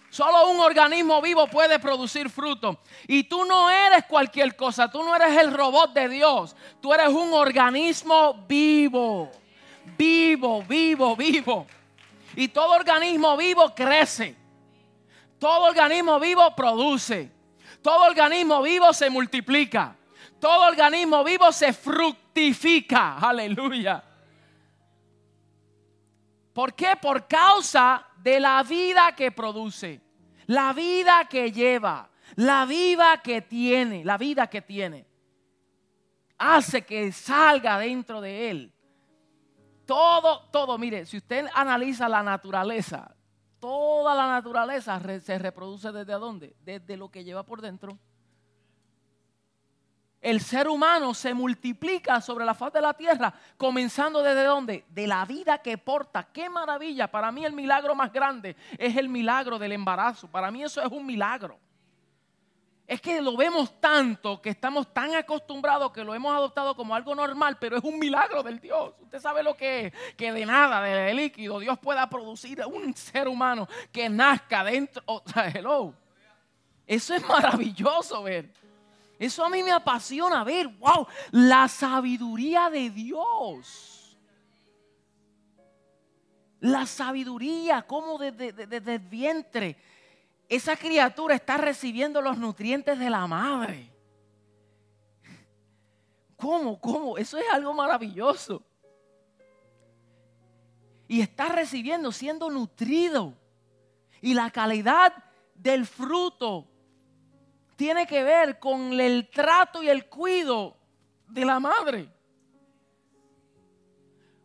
[0.09, 2.79] Solo un organismo vivo puede producir fruto.
[3.05, 6.55] Y tú no eres cualquier cosa, tú no eres el robot de Dios.
[6.81, 9.29] Tú eres un organismo vivo.
[9.97, 11.67] Vivo, vivo, vivo.
[12.33, 14.37] Y todo organismo vivo crece.
[15.37, 17.29] Todo organismo vivo produce.
[17.81, 19.95] Todo organismo vivo se multiplica.
[20.45, 23.17] Todo organismo vivo se fructifica.
[23.17, 24.03] Aleluya.
[26.53, 26.95] ¿Por qué?
[27.01, 29.99] Por causa de la vida que produce
[30.45, 35.07] la vida que lleva, la vida que tiene, la vida que tiene,
[36.37, 38.73] hace que salga dentro de él.
[39.87, 43.15] Todo, todo, mire, si usted analiza la naturaleza,
[43.59, 46.55] toda la naturaleza se reproduce desde dónde?
[46.61, 47.97] Desde lo que lleva por dentro
[50.25, 54.83] el ser humano se multiplica sobre la faz de la tierra, comenzando desde dónde?
[54.89, 56.23] De la vida que porta.
[56.33, 57.05] Qué maravilla.
[57.05, 60.27] Para mí el milagro más grande es el milagro del embarazo.
[60.27, 61.59] Para mí eso es un milagro.
[62.87, 67.13] Es que lo vemos tanto, que estamos tan acostumbrados que lo hemos adoptado como algo
[67.13, 68.95] normal, pero es un milagro del Dios.
[69.01, 73.27] Usted sabe lo que es, que de nada, de líquido, Dios pueda producir un ser
[73.27, 75.03] humano que nazca dentro.
[75.05, 75.93] O sea, hello.
[76.87, 78.64] Eso es maravilloso ver.
[79.17, 84.17] Eso a mí me apasiona ver, wow, la sabiduría de Dios.
[86.59, 89.77] La sabiduría, como desde, el vientre
[90.47, 93.91] esa criatura está recibiendo los nutrientes de la madre.
[96.35, 96.79] ¿Cómo?
[96.79, 97.17] ¿Cómo?
[97.17, 98.61] Eso es algo maravilloso.
[101.07, 103.33] Y está recibiendo, siendo nutrido.
[104.21, 105.13] Y la calidad
[105.55, 106.67] del fruto
[107.75, 110.77] tiene que ver con el trato y el cuido
[111.27, 112.09] de la madre.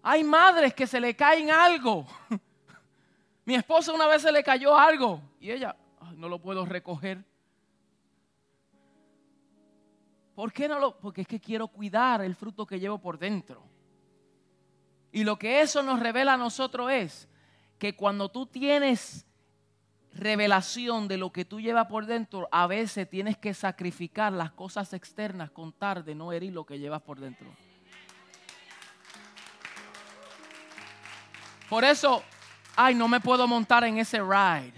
[0.03, 2.07] Hay madres que se le caen algo.
[3.45, 5.76] Mi esposa una vez se le cayó algo y ella,
[6.16, 7.24] no lo puedo recoger.
[10.35, 10.99] ¿Por qué no lo?
[10.99, 13.62] Porque es que quiero cuidar el fruto que llevo por dentro.
[15.12, 17.28] Y lo que eso nos revela a nosotros es
[17.78, 19.26] que cuando tú tienes
[20.14, 24.92] revelación de lo que tú llevas por dentro, a veces tienes que sacrificar las cosas
[24.92, 27.48] externas con tal de no herir lo que llevas por dentro.
[31.68, 32.22] Por eso,
[32.74, 34.74] ay, no me puedo montar en ese ride.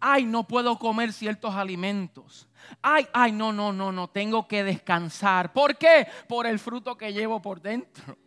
[0.00, 2.48] Ay, no puedo comer ciertos alimentos.
[2.82, 5.52] Ay, ay, no, no, no, no, tengo que descansar.
[5.52, 6.06] ¿Por qué?
[6.28, 8.18] Por el fruto que llevo por dentro.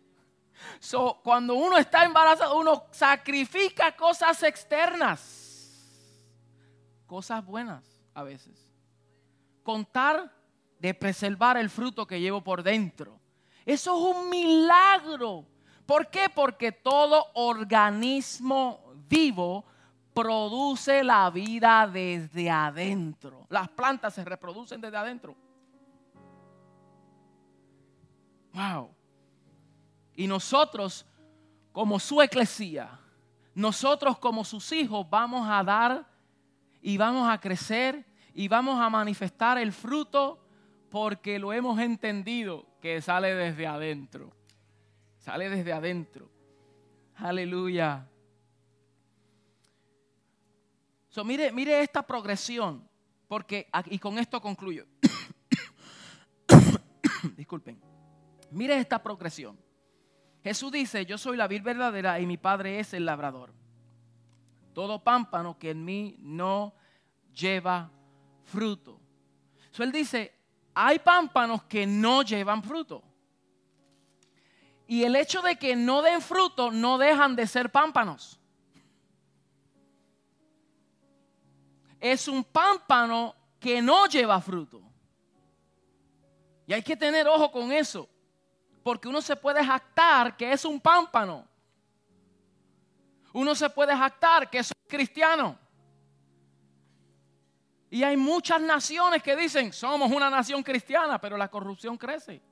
[0.78, 5.49] So, cuando uno está embarazado, uno sacrifica cosas externas,
[7.10, 7.82] cosas buenas
[8.14, 8.70] a veces.
[9.64, 10.32] Contar
[10.78, 13.18] de preservar el fruto que llevo por dentro.
[13.66, 15.44] Eso es un milagro.
[15.84, 16.28] ¿Por qué?
[16.32, 19.64] Porque todo organismo vivo
[20.14, 23.44] produce la vida desde adentro.
[23.48, 25.34] Las plantas se reproducen desde adentro.
[28.52, 28.94] Wow.
[30.14, 31.04] Y nosotros,
[31.72, 33.00] como su eclesía,
[33.52, 36.09] nosotros como sus hijos vamos a dar
[36.82, 40.46] y vamos a crecer y vamos a manifestar el fruto
[40.90, 44.32] porque lo hemos entendido que sale desde adentro.
[45.18, 46.30] Sale desde adentro.
[47.16, 48.08] Aleluya.
[51.08, 52.88] So, mire, mire esta progresión,
[53.28, 54.86] porque, y con esto concluyo.
[57.36, 57.80] Disculpen.
[58.52, 59.58] Mire esta progresión.
[60.42, 63.59] Jesús dice, yo soy la vid verdadera y mi Padre es el labrador.
[64.72, 66.74] Todo pámpano que en mí no
[67.34, 67.90] lleva
[68.44, 69.00] fruto.
[69.70, 70.34] So, él dice,
[70.74, 73.02] hay pámpanos que no llevan fruto.
[74.86, 78.40] Y el hecho de que no den fruto no dejan de ser pámpanos.
[82.00, 84.82] Es un pámpano que no lleva fruto.
[86.66, 88.08] Y hay que tener ojo con eso.
[88.82, 91.46] Porque uno se puede jactar que es un pámpano.
[93.32, 95.58] Uno se puede jactar que es cristiano.
[97.90, 102.42] Y hay muchas naciones que dicen, somos una nación cristiana, pero la corrupción crece.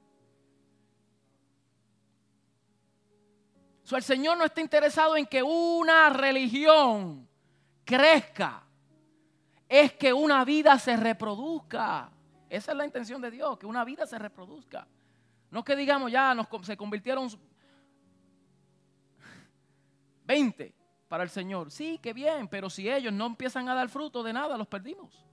[3.96, 7.26] el Señor no está interesado en que una religión
[7.84, 8.62] crezca.
[9.68, 12.10] Es que una vida se reproduzca.
[12.48, 14.86] Esa es la intención de Dios, que una vida se reproduzca.
[15.50, 17.28] No que digamos ya nos, se convirtieron
[20.28, 20.74] 20
[21.08, 21.70] para el Señor.
[21.70, 25.24] Sí, qué bien, pero si ellos no empiezan a dar fruto de nada, los perdimos.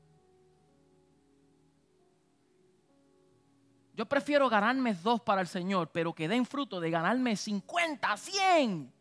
[3.93, 8.93] Yo prefiero ganarme dos para el Señor, pero que den fruto de ganarme 50, 100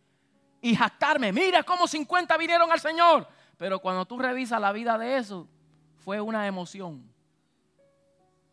[0.61, 1.33] y jactarme.
[1.33, 3.27] Mira cómo 50 vinieron al Señor.
[3.57, 5.49] Pero cuando tú revisas la vida de eso,
[5.99, 7.09] fue una emoción.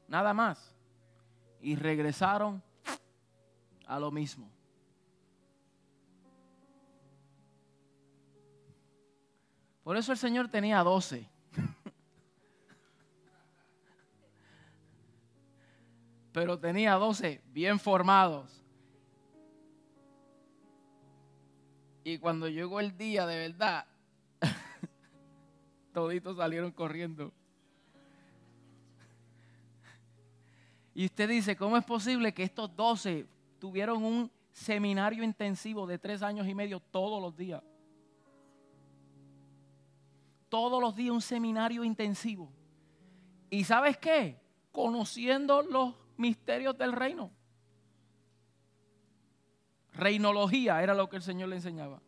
[0.07, 0.75] Nada más
[1.59, 2.61] y regresaron
[3.87, 4.49] a lo mismo.
[9.83, 11.27] Por eso el Señor tenía doce.
[16.31, 18.61] Pero tenía doce bien formados.
[22.03, 23.85] Y cuando llegó el día de verdad,
[25.93, 27.31] toditos salieron corriendo.
[30.93, 33.25] Y usted dice, ¿cómo es posible que estos doce
[33.59, 37.63] tuvieron un seminario intensivo de tres años y medio todos los días?
[40.51, 42.51] Todos los días un seminario intensivo.
[43.49, 44.37] ¿Y sabes qué?
[44.73, 47.31] Conociendo los misterios del reino.
[49.93, 52.01] Reinología era lo que el Señor le enseñaba.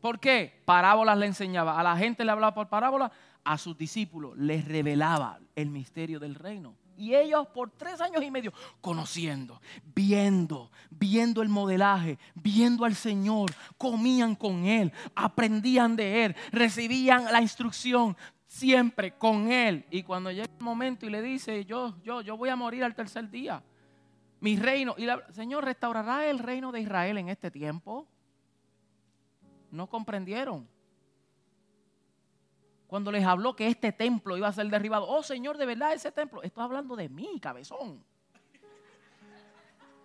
[0.00, 0.62] ¿Por qué?
[0.64, 1.80] Parábolas le enseñaba.
[1.80, 3.10] A la gente le hablaba por parábolas,
[3.42, 6.76] a sus discípulos les revelaba el misterio del reino.
[6.96, 9.60] Y ellos por tres años y medio conociendo,
[9.94, 17.40] viendo, viendo el modelaje, viendo al Señor, comían con Él, aprendían de Él, recibían la
[17.40, 18.16] instrucción
[18.46, 19.84] siempre con Él.
[19.90, 22.94] Y cuando llega el momento y le dice, yo, yo, yo voy a morir al
[22.94, 23.62] tercer día,
[24.40, 28.06] mi reino, y el Señor restaurará el reino de Israel en este tiempo.
[29.70, 30.68] No comprendieron
[32.86, 35.08] cuando les habló que este templo iba a ser derribado.
[35.08, 36.42] Oh Señor, de verdad ese templo.
[36.42, 38.04] Estoy hablando de mí, cabezón.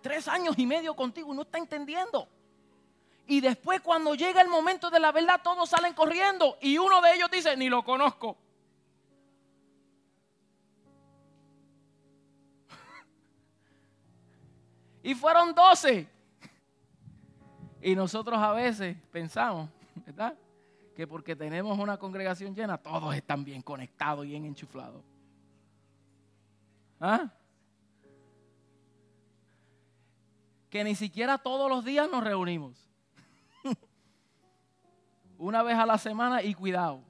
[0.00, 2.28] Tres años y medio contigo, no está entendiendo.
[3.26, 7.14] Y después cuando llega el momento de la verdad, todos salen corriendo y uno de
[7.14, 8.36] ellos dice, ni lo conozco.
[15.04, 16.08] y fueron doce.
[17.80, 20.34] Y nosotros a veces pensamos, ¿verdad?
[20.94, 25.02] Que porque tenemos una congregación llena, todos están bien conectados, bien enchuflados.
[27.00, 27.32] ¿Ah?
[30.70, 32.88] Que ni siquiera todos los días nos reunimos.
[35.36, 37.02] Una vez a la semana y cuidado.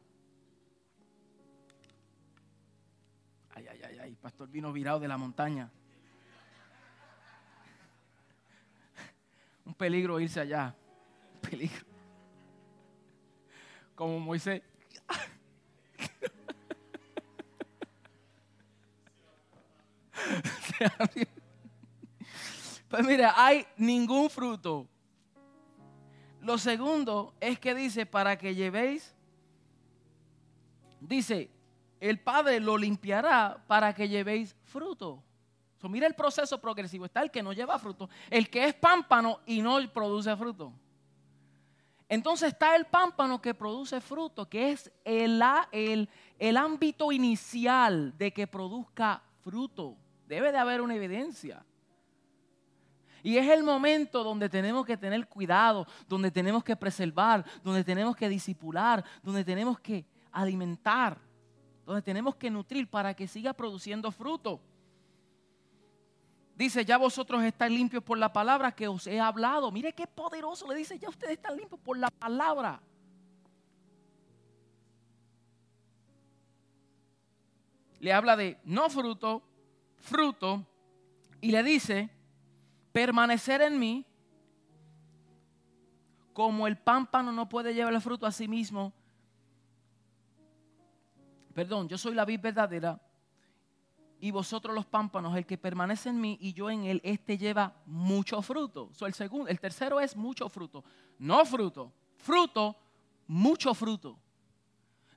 [3.55, 5.71] Ay, ay, ay, ay, pastor vino virado de la montaña.
[9.65, 10.75] Un peligro irse allá.
[11.35, 11.92] Un peligro.
[13.95, 14.63] Como Moisés.
[22.89, 24.87] Pues mira, hay ningún fruto.
[26.43, 29.15] Lo segundo es que dice, para que llevéis,
[31.01, 31.51] dice,
[32.01, 35.23] el Padre lo limpiará para que llevéis fruto.
[35.85, 37.07] mira el proceso progresivo.
[37.07, 40.73] Está el que no lleva fruto, el que es pámpano y no produce fruto.
[42.13, 45.43] Entonces está el pámpano que produce fruto, que es el,
[45.73, 49.97] el, el ámbito inicial de que produzca fruto.
[50.27, 51.65] Debe de haber una evidencia.
[53.23, 58.15] Y es el momento donde tenemos que tener cuidado, donde tenemos que preservar, donde tenemos
[58.15, 61.17] que disipular, donde tenemos que alimentar,
[61.87, 64.61] donde tenemos que nutrir para que siga produciendo fruto.
[66.63, 69.73] Dice, ya vosotros estáis limpios por la palabra que os he hablado.
[69.73, 72.81] Mire qué poderoso le dice, ya ustedes están limpios por la palabra.
[77.99, 79.43] Le habla de no fruto,
[79.97, 80.65] fruto,
[81.41, 82.09] y le dice,
[82.93, 84.07] permanecer en mí,
[86.33, 88.93] como el pámpano no puede llevar el fruto a sí mismo.
[91.55, 93.01] Perdón, yo soy la vid verdadera
[94.23, 97.75] y vosotros los pámpanos, el que permanece en mí y yo en él, este lleva
[97.85, 98.93] mucho fruto.
[99.01, 100.85] el, segundo, el tercero es mucho fruto.
[101.19, 102.77] No fruto, fruto,
[103.27, 104.17] mucho fruto.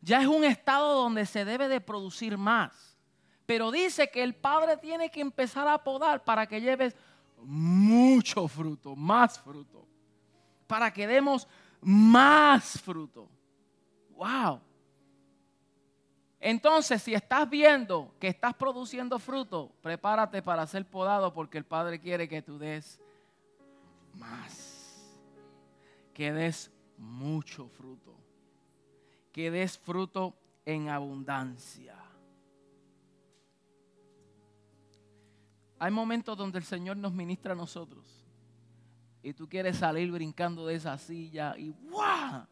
[0.01, 2.97] Ya es un estado donde se debe de producir más.
[3.45, 6.95] Pero dice que el Padre tiene que empezar a podar para que lleves
[7.43, 9.87] mucho fruto, más fruto,
[10.65, 11.47] para que demos
[11.79, 13.29] más fruto.
[14.15, 14.61] Wow.
[16.47, 21.99] Entonces, si estás viendo que estás produciendo fruto, prepárate para ser podado porque el Padre
[21.99, 23.01] quiere que tú des
[24.13, 25.17] más.
[26.13, 28.15] Que des mucho fruto.
[29.31, 30.35] Que des fruto
[30.65, 31.97] en abundancia.
[35.79, 38.23] Hay momentos donde el Señor nos ministra a nosotros.
[39.23, 42.45] Y tú quieres salir brincando de esa silla y ¡guau!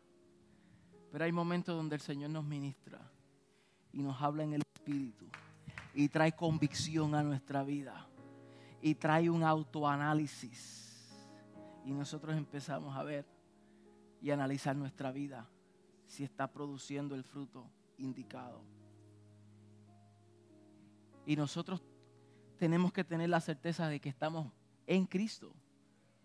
[1.11, 3.12] Pero hay momentos donde el Señor nos ministra
[3.93, 5.25] y nos habla en el Espíritu
[5.93, 8.07] y trae convicción a nuestra vida
[8.81, 10.81] y trae un autoanálisis.
[11.85, 13.25] Y nosotros empezamos a ver
[14.21, 15.47] y analizar nuestra vida
[16.05, 18.61] si está produciendo el fruto indicado.
[21.25, 21.81] Y nosotros
[22.57, 24.51] tenemos que tener la certeza de que estamos
[24.87, 25.53] en Cristo.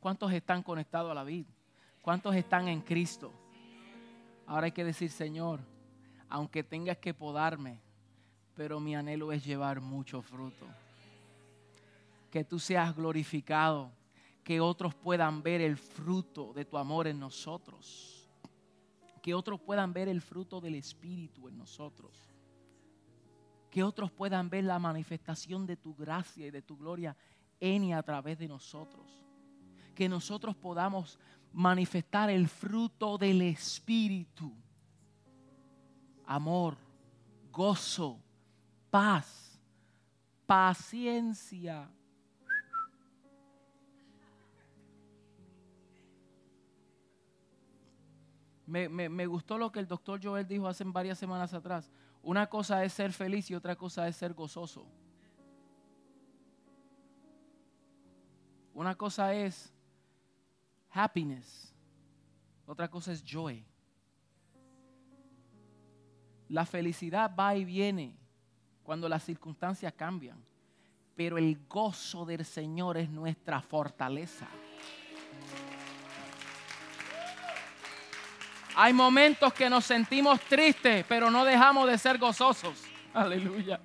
[0.00, 1.48] ¿Cuántos están conectados a la vida?
[2.02, 3.32] ¿Cuántos están en Cristo?
[4.46, 5.60] Ahora hay que decir, Señor,
[6.28, 7.80] aunque tengas que podarme,
[8.54, 10.66] pero mi anhelo es llevar mucho fruto.
[12.30, 13.90] Que tú seas glorificado,
[14.44, 18.28] que otros puedan ver el fruto de tu amor en nosotros.
[19.22, 22.28] Que otros puedan ver el fruto del Espíritu en nosotros
[23.70, 27.16] que otros puedan ver la manifestación de tu gracia y de tu gloria
[27.60, 29.06] en y a través de nosotros.
[29.94, 31.18] Que nosotros podamos
[31.52, 34.52] manifestar el fruto del Espíritu.
[36.30, 36.76] Amor,
[37.50, 38.20] gozo,
[38.90, 39.58] paz,
[40.46, 41.90] paciencia.
[48.66, 51.90] Me, me, gustó lo que el doctor Joel dijo hace varias semanas atrás.
[52.22, 54.86] Una cosa es ser feliz y otra cosa es ser gozoso.
[58.74, 59.72] Una cosa es
[60.90, 61.74] happiness,
[62.66, 63.64] otra cosa es joy.
[66.49, 68.16] La felicidad va y viene
[68.82, 70.42] cuando las circunstancias cambian,
[71.14, 74.46] pero el gozo del Señor es nuestra fortaleza.
[78.74, 82.84] Hay momentos que nos sentimos tristes, pero no dejamos de ser gozosos.
[83.12, 83.80] Aleluya.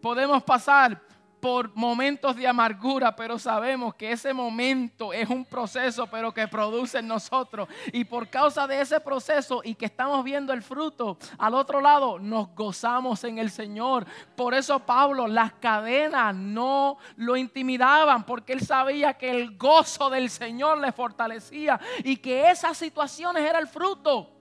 [0.00, 1.05] Podemos pasar
[1.46, 6.98] por momentos de amargura, pero sabemos que ese momento es un proceso, pero que produce
[6.98, 7.68] en nosotros.
[7.92, 12.18] Y por causa de ese proceso y que estamos viendo el fruto, al otro lado
[12.18, 14.06] nos gozamos en el Señor.
[14.34, 20.30] Por eso Pablo, las cadenas no lo intimidaban, porque él sabía que el gozo del
[20.30, 24.32] Señor le fortalecía y que esas situaciones era el fruto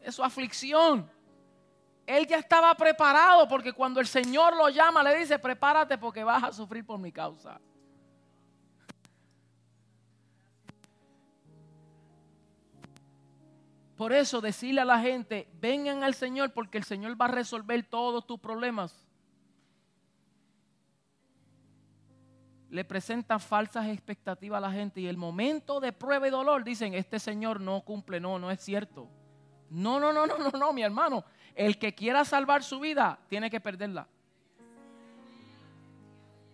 [0.00, 1.08] de su aflicción.
[2.06, 6.44] Él ya estaba preparado porque cuando el Señor lo llama le dice, prepárate porque vas
[6.44, 7.60] a sufrir por mi causa.
[13.96, 17.82] Por eso decirle a la gente, vengan al Señor porque el Señor va a resolver
[17.82, 19.06] todos tus problemas.
[22.68, 26.94] Le presentan falsas expectativas a la gente y el momento de prueba y dolor dicen,
[26.94, 29.08] este Señor no cumple, no, no es cierto.
[29.70, 31.24] No, no, no, no, no, no, mi hermano.
[31.56, 34.06] El que quiera salvar su vida tiene que perderla.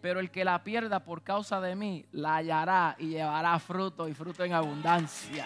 [0.01, 4.15] Pero el que la pierda por causa de mí, la hallará y llevará fruto y
[4.15, 5.45] fruto en abundancia.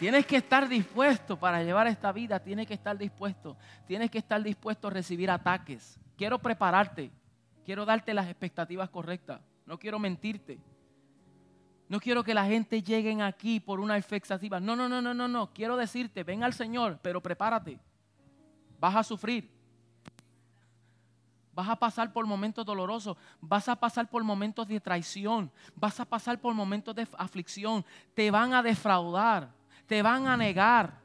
[0.00, 3.56] Tienes que estar dispuesto para llevar esta vida, tienes que estar dispuesto,
[3.86, 5.98] tienes que estar dispuesto a recibir ataques.
[6.16, 7.10] Quiero prepararte,
[7.64, 10.58] quiero darte las expectativas correctas, no quiero mentirte.
[11.88, 14.58] No quiero que la gente llegue aquí por una expectativa.
[14.58, 15.52] No, no, no, no, no, no.
[15.52, 17.78] Quiero decirte, ven al Señor, pero prepárate.
[18.80, 19.50] Vas a sufrir.
[21.52, 23.16] Vas a pasar por momentos dolorosos.
[23.40, 25.50] Vas a pasar por momentos de traición.
[25.74, 27.84] Vas a pasar por momentos de aflicción.
[28.14, 29.48] Te van a defraudar.
[29.86, 31.00] Te van a negar.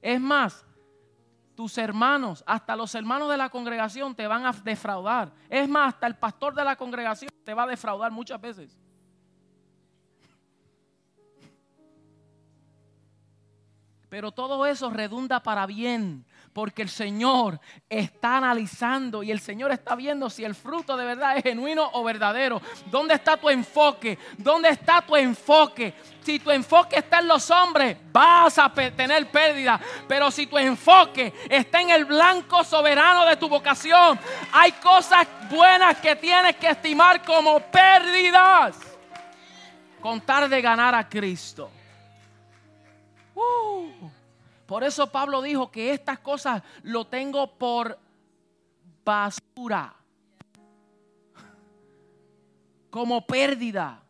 [0.00, 0.64] Es más,
[1.54, 5.32] tus hermanos, hasta los hermanos de la congregación te van a defraudar.
[5.48, 8.78] Es más, hasta el pastor de la congregación te va a defraudar muchas veces.
[14.12, 17.58] Pero todo eso redunda para bien, porque el Señor
[17.88, 22.04] está analizando y el Señor está viendo si el fruto de verdad es genuino o
[22.04, 22.60] verdadero.
[22.90, 24.18] ¿Dónde está tu enfoque?
[24.36, 25.94] ¿Dónde está tu enfoque?
[26.20, 29.80] Si tu enfoque está en los hombres, vas a tener pérdida.
[30.06, 34.20] Pero si tu enfoque está en el blanco soberano de tu vocación,
[34.52, 38.76] hay cosas buenas que tienes que estimar como pérdidas.
[40.02, 41.70] Contar de ganar a Cristo.
[43.34, 44.10] Uh.
[44.66, 47.98] por eso Pablo dijo que estas cosas lo tengo por
[49.04, 49.94] basura,
[52.90, 54.02] como pérdida.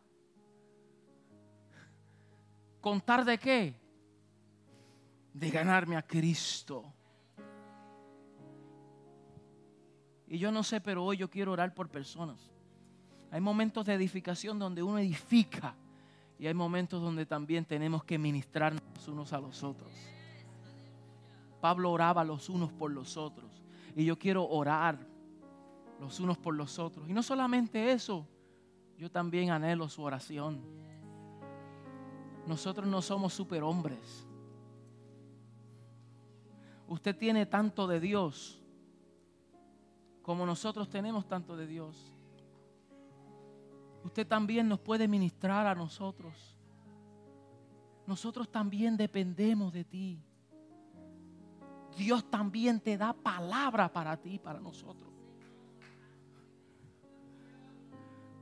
[2.81, 3.75] ¿Contar de qué?
[5.33, 6.93] De ganarme a Cristo.
[10.27, 12.51] Y yo no sé, pero hoy yo quiero orar por personas.
[13.31, 15.75] Hay momentos de edificación donde uno edifica
[16.43, 19.89] y hay momentos donde también tenemos que ministrarnos unos a los otros.
[21.61, 23.63] Pablo oraba los unos por los otros.
[23.95, 24.99] Y yo quiero orar
[26.01, 27.07] los unos por los otros.
[27.07, 28.27] Y no solamente eso,
[28.97, 30.59] yo también anhelo su oración.
[32.45, 34.27] Nosotros no somos superhombres.
[36.89, 38.61] Usted tiene tanto de Dios
[40.21, 42.12] como nosotros tenemos tanto de Dios
[44.03, 46.57] usted también nos puede ministrar a nosotros.
[48.05, 50.21] Nosotros también dependemos de ti.
[51.95, 55.11] Dios también te da palabra para ti, para nosotros.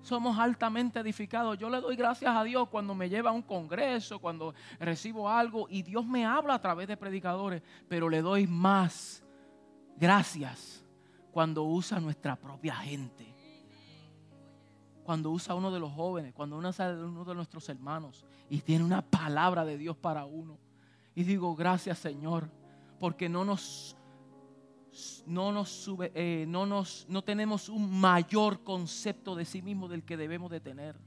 [0.02, 1.60] Somos altamente edificados.
[1.60, 5.68] Yo le doy gracias a Dios cuando me lleva a un congreso, cuando recibo algo
[5.70, 9.24] y Dios me habla a través de predicadores, pero le doy más
[9.98, 10.84] gracias
[11.32, 13.32] cuando usa nuestra propia gente
[15.04, 19.02] cuando usa uno de los jóvenes, cuando usa uno de nuestros hermanos y tiene una
[19.02, 20.58] palabra de Dios para uno.
[21.16, 22.50] Y digo, gracias Señor,
[23.00, 23.98] porque no nos,
[25.26, 30.18] no nos eh, no nos, no tenemos un mayor concepto de sí mismo del que
[30.18, 31.00] debemos de tener.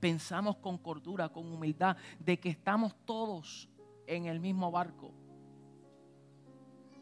[0.00, 3.68] Pensamos con cordura, con humildad, de que estamos todos
[4.06, 5.12] en el mismo barco.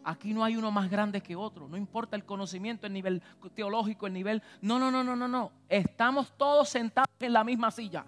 [0.04, 1.68] Aquí no hay uno más grande que otro.
[1.68, 3.22] No importa el conocimiento, el nivel
[3.54, 4.42] teológico, el nivel...
[4.62, 5.52] No, no, no, no, no, no.
[5.68, 8.04] Estamos todos sentados en la misma silla.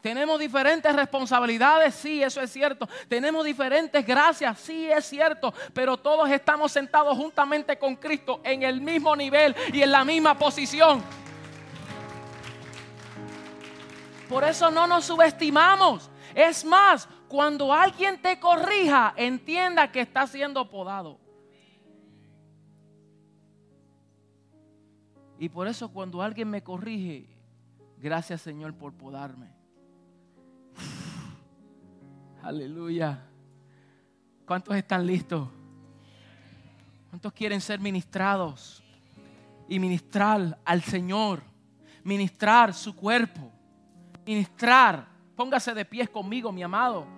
[0.00, 2.88] Tenemos diferentes responsabilidades, sí, eso es cierto.
[3.08, 5.52] Tenemos diferentes gracias, sí, es cierto.
[5.74, 10.38] Pero todos estamos sentados juntamente con Cristo en el mismo nivel y en la misma
[10.38, 11.02] posición.
[14.28, 16.10] Por eso no nos subestimamos.
[16.34, 21.20] Es más, cuando alguien te corrija, entienda que está siendo podado.
[25.38, 27.28] Y por eso cuando alguien me corrige,
[27.98, 29.52] gracias Señor por podarme.
[32.42, 33.22] Aleluya.
[34.46, 35.48] ¿Cuántos están listos?
[37.10, 38.82] ¿Cuántos quieren ser ministrados?
[39.68, 41.42] Y ministrar al Señor.
[42.02, 43.52] Ministrar su cuerpo.
[44.24, 45.06] Ministrar.
[45.36, 47.17] Póngase de pies conmigo, mi amado